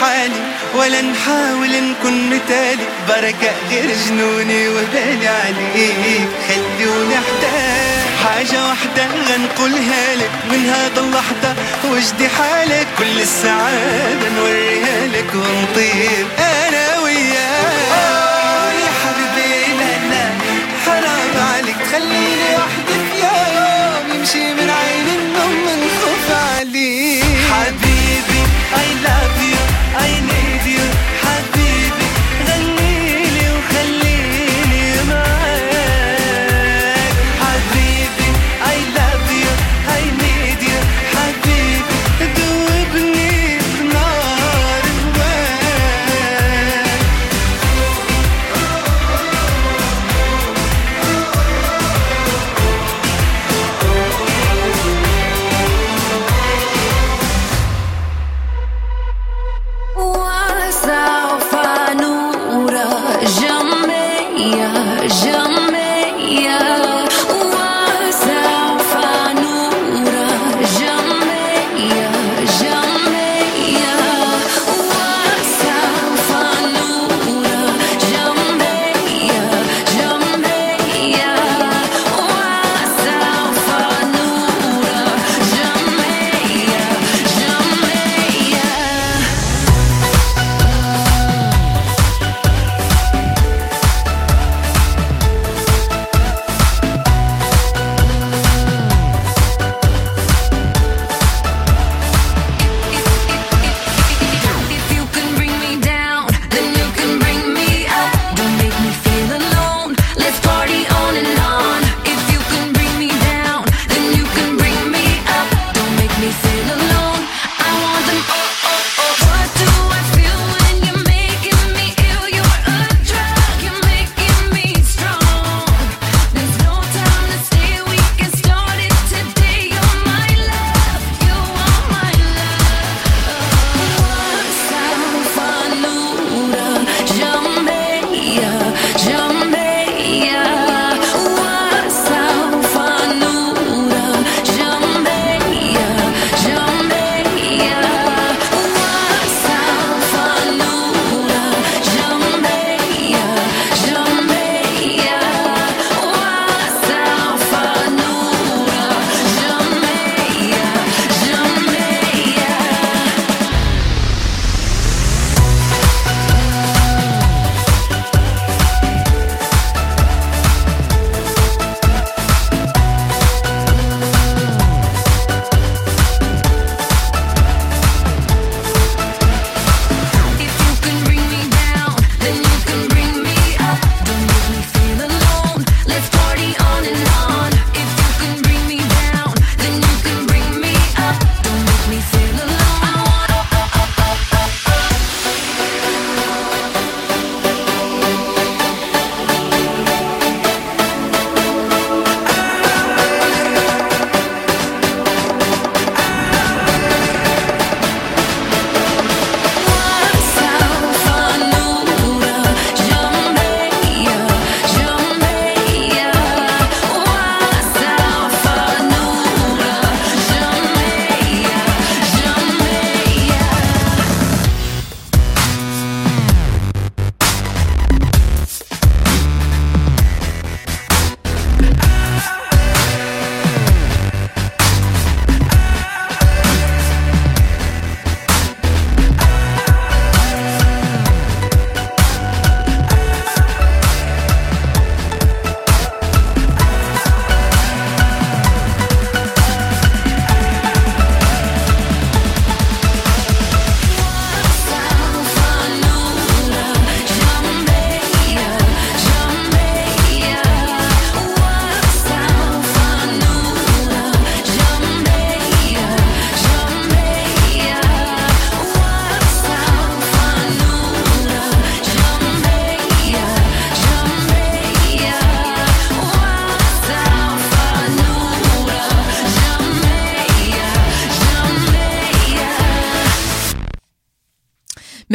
[0.00, 0.42] حالي
[0.74, 2.84] ولا نحاول نكون مثالي.
[3.08, 6.28] بركة غير جنوني وبالي عليك.
[6.48, 10.30] خلوني احتاج حاجة واحدة غنقولها لك.
[10.50, 11.54] من هذا اللحظة
[11.90, 12.86] وجدي حالك.
[12.98, 16.99] كل السعادة نوريها لك ونطير أنا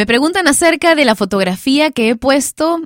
[0.06, 2.80] Preguntan acerca de la fotografía que he puesto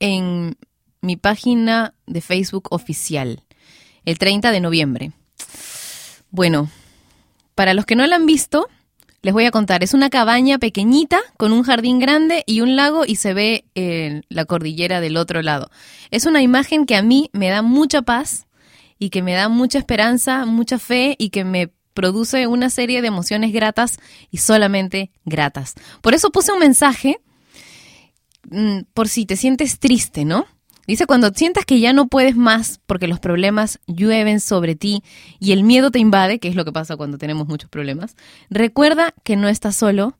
[0.00, 0.56] en
[1.00, 3.44] mi página de Facebook oficial,
[4.04, 5.12] el 30 de noviembre.
[6.32, 6.68] Bueno,
[7.54, 8.66] para los que no la han visto,
[9.22, 9.84] les voy a contar.
[9.84, 14.22] Es una cabaña pequeñita con un jardín grande y un lago y se ve eh,
[14.28, 15.70] la cordillera del otro lado.
[16.10, 18.48] Es una imagen que a mí me da mucha paz
[18.98, 23.08] y que me da mucha esperanza, mucha fe y que me produce una serie de
[23.08, 23.98] emociones gratas
[24.30, 25.74] y solamente gratas.
[26.00, 27.18] Por eso puse un mensaje
[28.48, 30.46] mm, por si te sientes triste, ¿no?
[30.86, 35.02] Dice, cuando sientas que ya no puedes más porque los problemas llueven sobre ti
[35.40, 38.14] y el miedo te invade, que es lo que pasa cuando tenemos muchos problemas,
[38.48, 40.16] recuerda que no estás solo,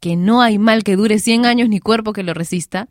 [0.00, 2.88] que no hay mal que dure 100 años ni cuerpo que lo resista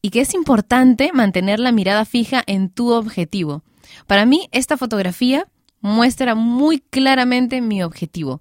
[0.00, 3.62] y que es importante mantener la mirada fija en tu objetivo.
[4.06, 5.48] Para mí, esta fotografía
[5.80, 8.40] muestra muy claramente mi objetivo.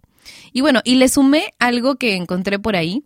[0.52, 3.04] Y bueno, y le sumé algo que encontré por ahí,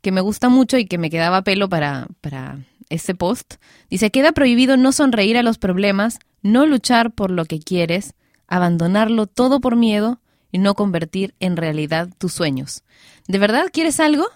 [0.00, 3.54] que me gusta mucho y que me quedaba pelo para, para este post.
[3.90, 8.14] Dice, queda prohibido no sonreír a los problemas, no luchar por lo que quieres,
[8.46, 10.20] abandonarlo todo por miedo
[10.52, 12.84] y no convertir en realidad tus sueños.
[13.26, 14.26] ¿De verdad quieres algo?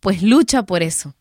[0.00, 1.14] Pues lucha por eso.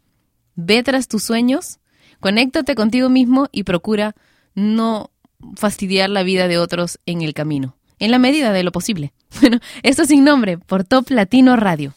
[0.55, 1.79] Ve tras tus sueños,
[2.19, 4.15] conéctate contigo mismo y procura
[4.55, 5.11] no
[5.55, 9.13] fastidiar la vida de otros en el camino, en la medida de lo posible.
[9.41, 11.95] Bueno, esto sin nombre, por Top Latino Radio.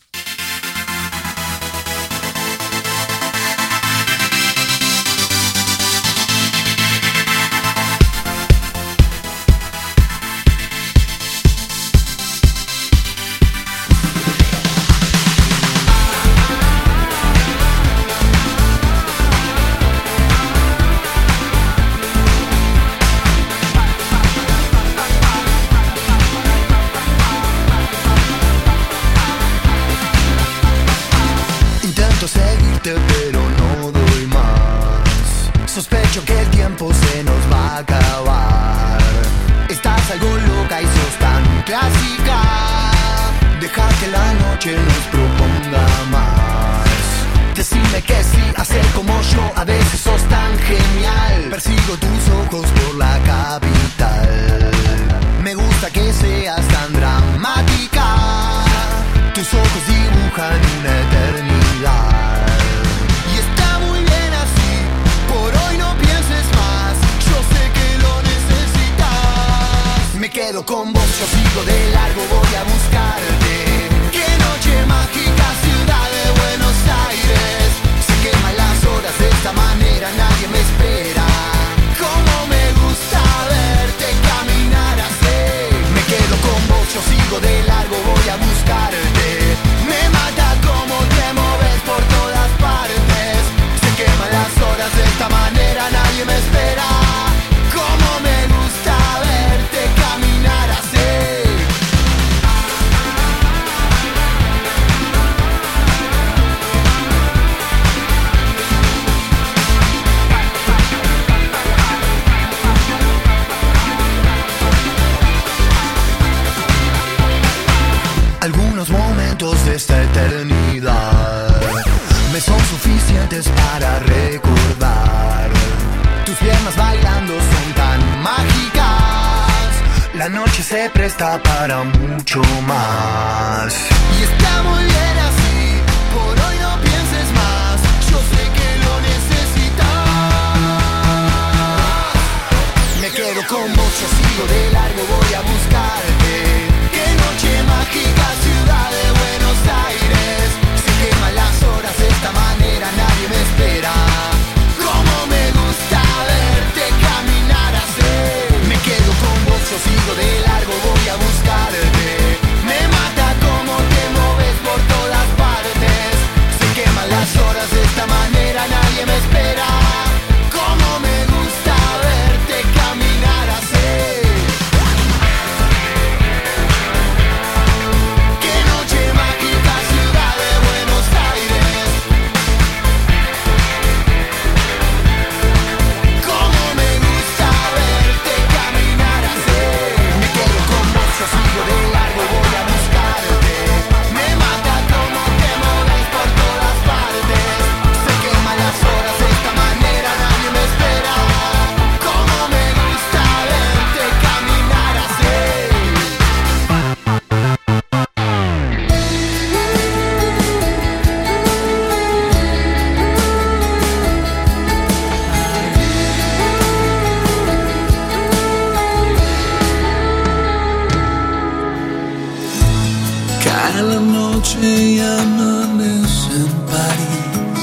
[224.12, 227.60] Noche y amanece en París.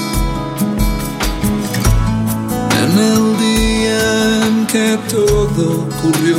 [2.82, 6.38] En el día en que todo ocurrió.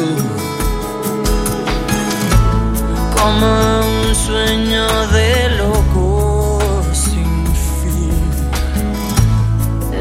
[3.26, 3.48] como
[3.80, 6.60] un sueño de loco
[6.94, 7.45] sin
[7.80, 8.14] fin.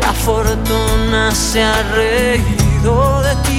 [0.01, 3.54] La fortuna se ha reído de ti.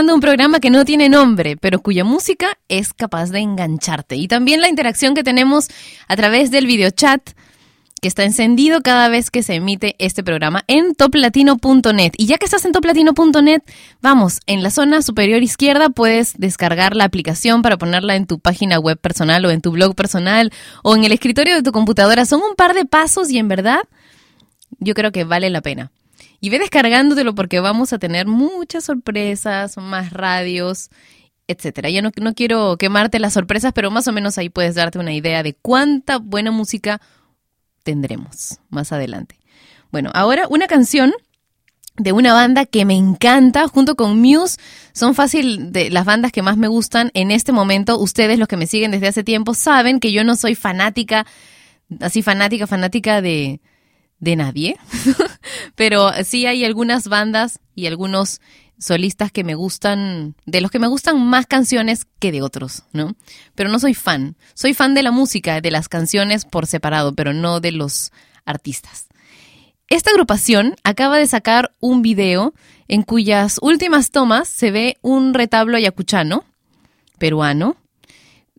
[0.00, 4.16] Un programa que no tiene nombre, pero cuya música es capaz de engancharte.
[4.16, 5.68] Y también la interacción que tenemos
[6.08, 7.30] a través del videochat
[8.00, 12.12] que está encendido cada vez que se emite este programa en toplatino.net.
[12.16, 13.62] Y ya que estás en toplatino.net,
[14.00, 18.80] vamos, en la zona superior izquierda puedes descargar la aplicación para ponerla en tu página
[18.80, 20.52] web personal o en tu blog personal
[20.82, 22.24] o en el escritorio de tu computadora.
[22.24, 23.80] Son un par de pasos y en verdad
[24.78, 25.92] yo creo que vale la pena.
[26.42, 30.90] Y ve descargándotelo porque vamos a tener muchas sorpresas, más radios,
[31.46, 31.88] etcétera.
[31.88, 35.12] Ya no, no quiero quemarte las sorpresas, pero más o menos ahí puedes darte una
[35.12, 37.00] idea de cuánta buena música
[37.84, 39.38] tendremos más adelante.
[39.92, 41.12] Bueno, ahora una canción
[41.96, 44.58] de una banda que me encanta junto con Muse.
[44.92, 48.00] Son fácil de las bandas que más me gustan en este momento.
[48.00, 51.24] Ustedes, los que me siguen desde hace tiempo, saben que yo no soy fanática,
[52.00, 53.60] así fanática, fanática de,
[54.22, 54.76] de nadie.
[55.74, 58.40] Pero sí hay algunas bandas y algunos
[58.78, 63.16] solistas que me gustan, de los que me gustan más canciones que de otros, ¿no?
[63.54, 64.36] Pero no soy fan.
[64.54, 68.12] Soy fan de la música, de las canciones por separado, pero no de los
[68.44, 69.08] artistas.
[69.88, 72.54] Esta agrupación acaba de sacar un video
[72.86, 76.44] en cuyas últimas tomas se ve un retablo ayacuchano,
[77.18, 77.76] peruano,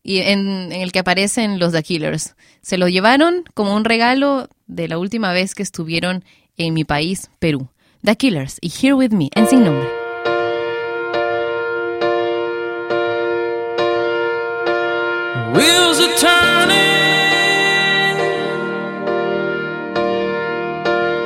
[0.04, 2.36] y en, en el que aparecen los The Killers.
[2.62, 6.24] Se lo llevaron como un regalo de la última vez que estuvieron
[6.58, 7.68] en mi país, Perú.
[8.04, 10.04] The Killers y Here With Me, en sin nombre.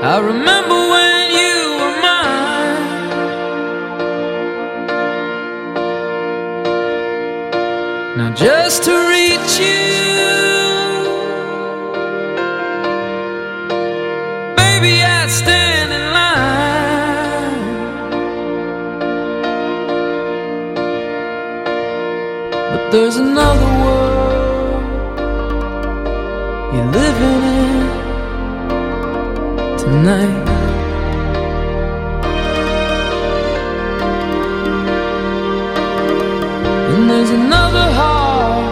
[0.10, 2.86] I remember when you were mine.
[8.18, 9.87] Now just to reach you
[22.90, 24.84] There's another world
[26.74, 27.80] you're living in
[29.78, 30.48] tonight.
[36.94, 38.72] And there's another heart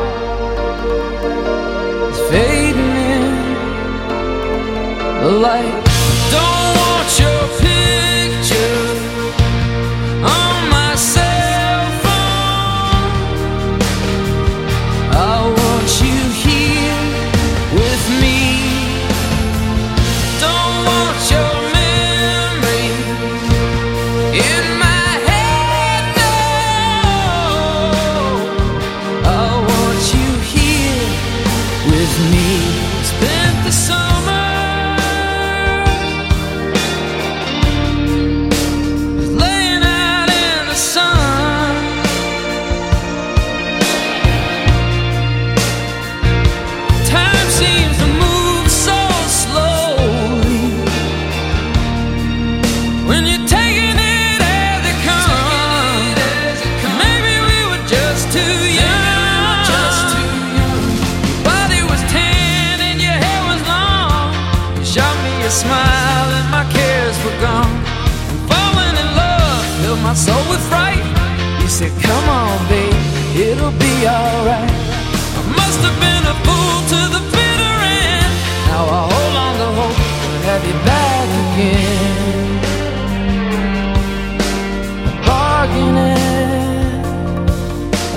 [2.00, 3.34] that's fading in
[5.24, 5.85] the light.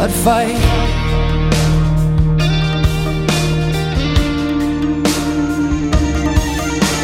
[0.00, 0.54] I'd fight.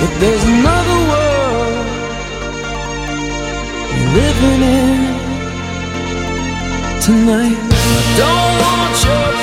[0.00, 1.86] But there's another world
[3.90, 4.98] you're living in
[7.02, 7.58] tonight.
[7.60, 9.33] I don't want your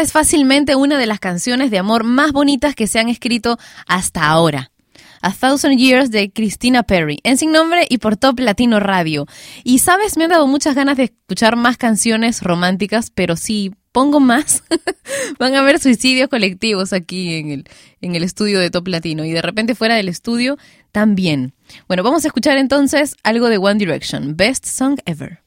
[0.00, 4.28] Es fácilmente una de las canciones de amor más bonitas que se han escrito hasta
[4.28, 4.72] ahora.
[5.20, 9.26] A Thousand Years de Christina Perry, en Sin Nombre y por Top Latino Radio.
[9.62, 14.20] Y sabes, me han dado muchas ganas de escuchar más canciones románticas, pero si pongo
[14.20, 14.64] más,
[15.38, 17.64] van a haber suicidios colectivos aquí en el,
[18.00, 20.56] en el estudio de Top Latino y de repente fuera del estudio
[20.92, 21.52] también.
[21.88, 25.42] Bueno, vamos a escuchar entonces algo de One Direction, Best Song Ever.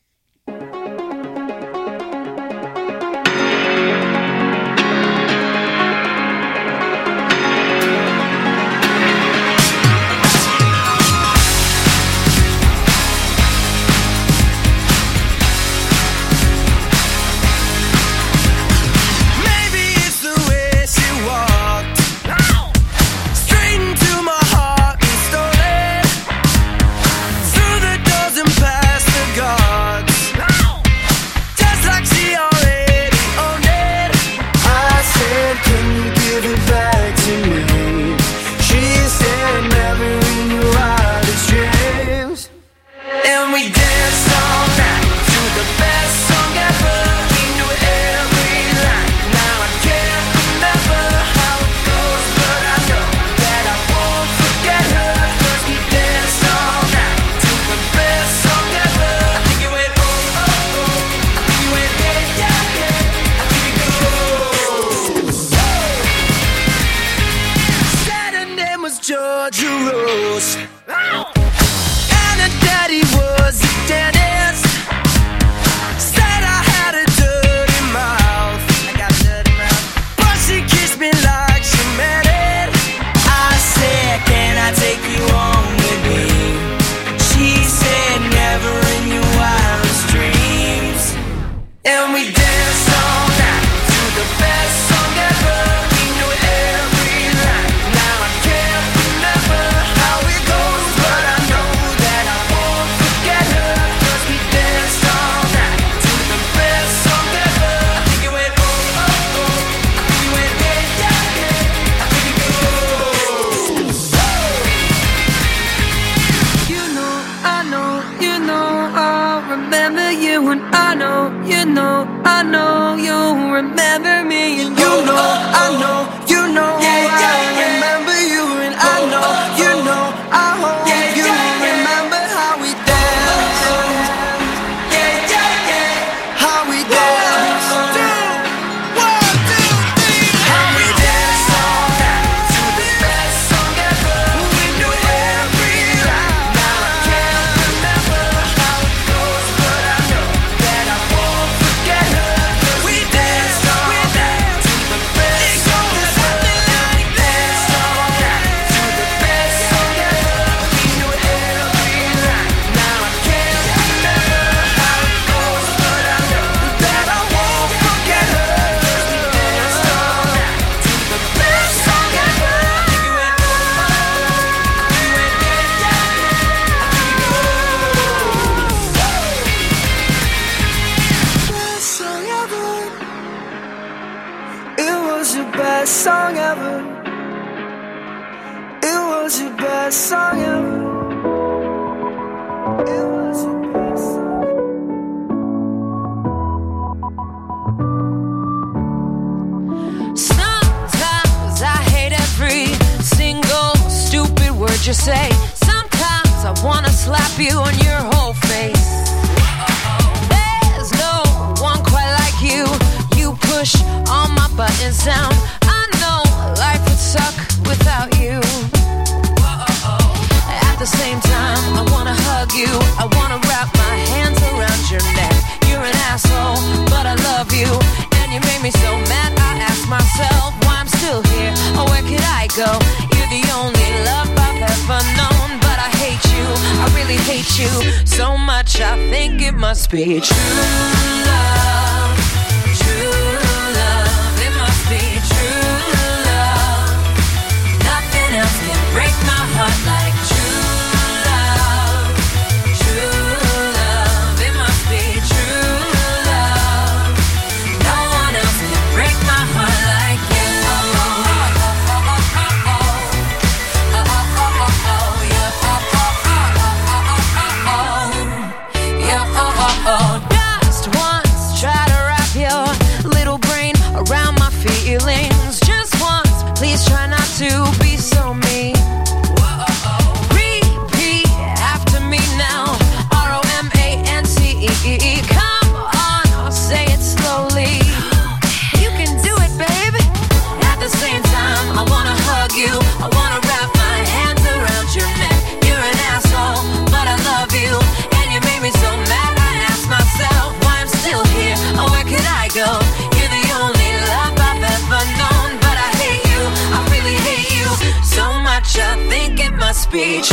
[309.93, 310.32] beach.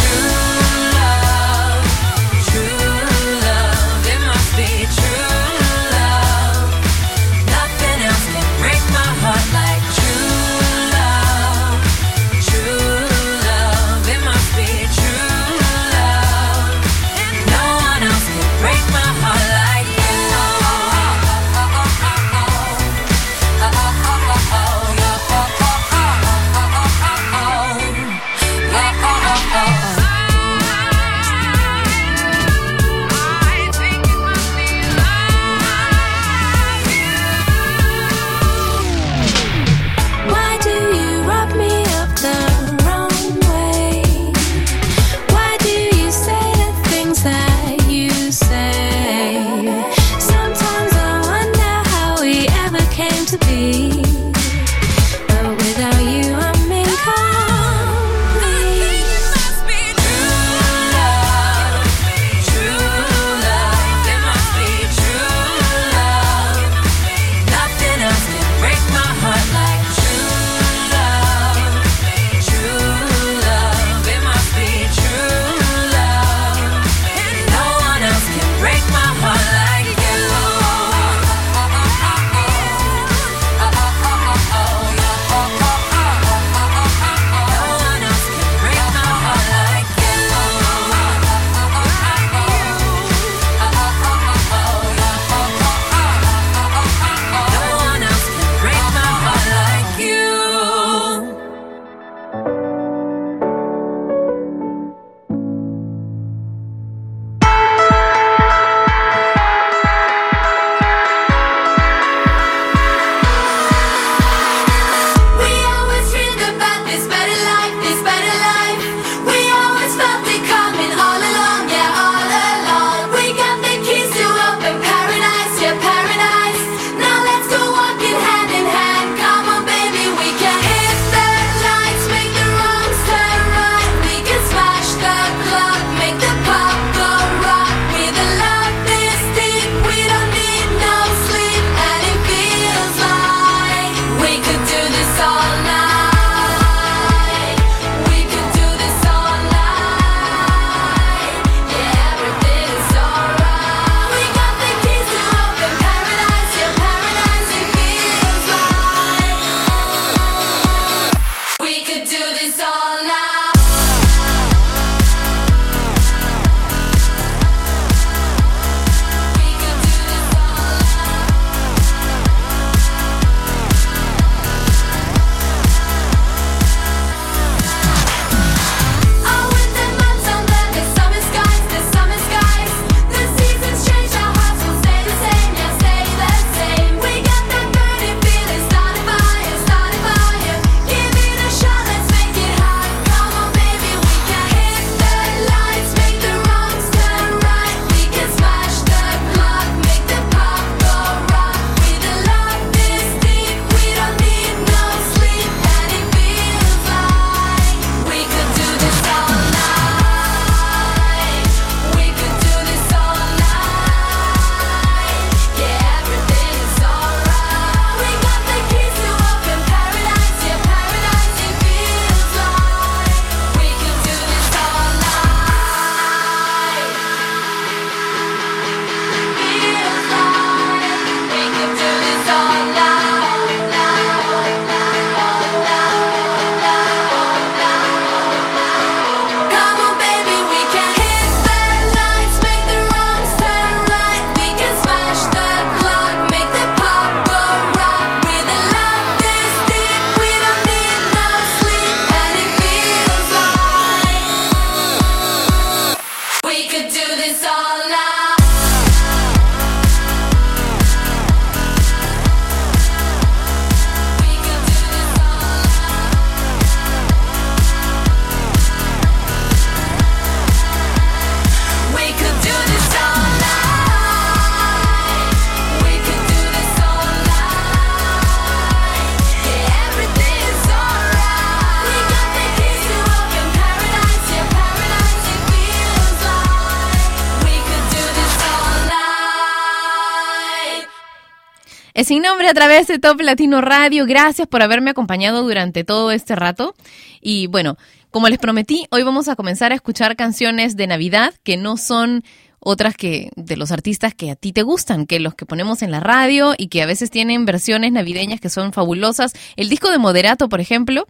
[292.50, 294.06] A través de Top Latino Radio.
[294.06, 296.74] Gracias por haberme acompañado durante todo este rato.
[297.20, 297.76] Y bueno,
[298.10, 302.24] como les prometí, hoy vamos a comenzar a escuchar canciones de Navidad que no son
[302.58, 305.92] otras que de los artistas que a ti te gustan, que los que ponemos en
[305.92, 309.32] la radio y que a veces tienen versiones navideñas que son fabulosas.
[309.54, 311.06] El disco de Moderato, por ejemplo,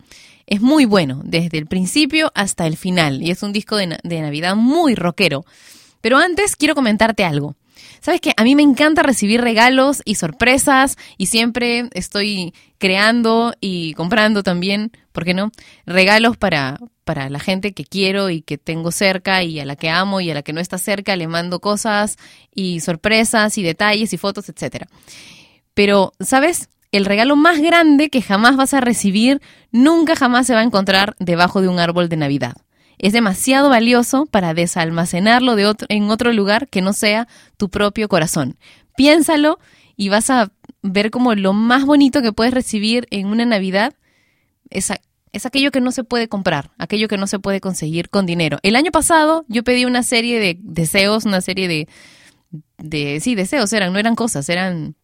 [0.46, 4.20] es muy bueno, desde el principio hasta el final, y es un disco de, de
[4.20, 5.46] Navidad muy rockero.
[6.02, 7.56] Pero antes quiero comentarte algo.
[8.00, 13.92] Sabes que a mí me encanta recibir regalos y sorpresas y siempre estoy creando y
[13.94, 15.52] comprando también, ¿por qué no?
[15.84, 19.90] Regalos para, para la gente que quiero y que tengo cerca y a la que
[19.90, 22.16] amo y a la que no está cerca le mando cosas
[22.54, 24.86] y sorpresas y detalles y fotos, etcétera.
[25.74, 26.70] Pero, ¿sabes?
[26.92, 29.40] El regalo más grande que jamás vas a recibir
[29.70, 32.54] nunca jamás se va a encontrar debajo de un árbol de Navidad.
[33.00, 38.08] Es demasiado valioso para desalmacenarlo de otro, en otro lugar que no sea tu propio
[38.08, 38.58] corazón.
[38.94, 39.58] Piénsalo
[39.96, 40.52] y vas a
[40.82, 43.94] ver como lo más bonito que puedes recibir en una Navidad
[44.68, 44.92] es,
[45.32, 48.58] es aquello que no se puede comprar, aquello que no se puede conseguir con dinero.
[48.62, 51.88] El año pasado yo pedí una serie de deseos, una serie de,
[52.76, 54.94] de sí, deseos eran, no eran cosas, eran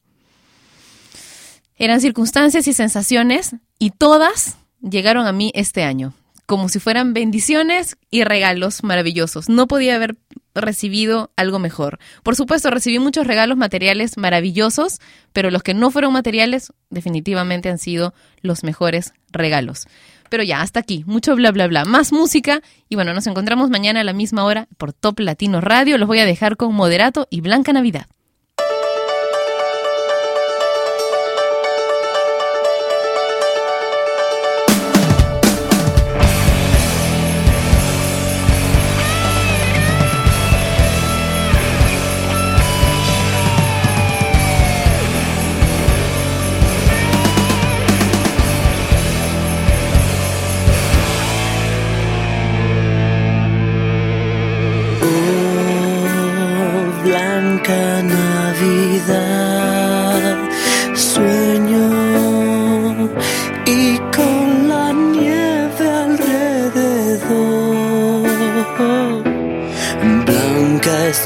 [1.79, 6.13] eran circunstancias y sensaciones y todas llegaron a mí este año,
[6.47, 9.49] como si fueran bendiciones y regalos maravillosos.
[9.49, 10.17] No podía haber
[10.55, 11.99] recibido algo mejor.
[12.23, 15.01] Por supuesto, recibí muchos regalos materiales maravillosos,
[15.33, 19.87] pero los que no fueron materiales definitivamente han sido los mejores regalos.
[20.31, 21.05] Pero ya, hasta aquí.
[21.07, 21.85] Mucho bla, bla, bla.
[21.85, 22.63] Más música.
[22.89, 25.99] Y bueno, nos encontramos mañana a la misma hora por Top Latino Radio.
[25.99, 28.07] Los voy a dejar con Moderato y Blanca Navidad.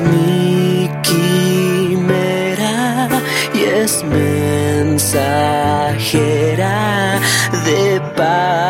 [0.03, 2.79] Mi quimera
[3.55, 5.21] y es mensajera
[7.65, 8.70] de paz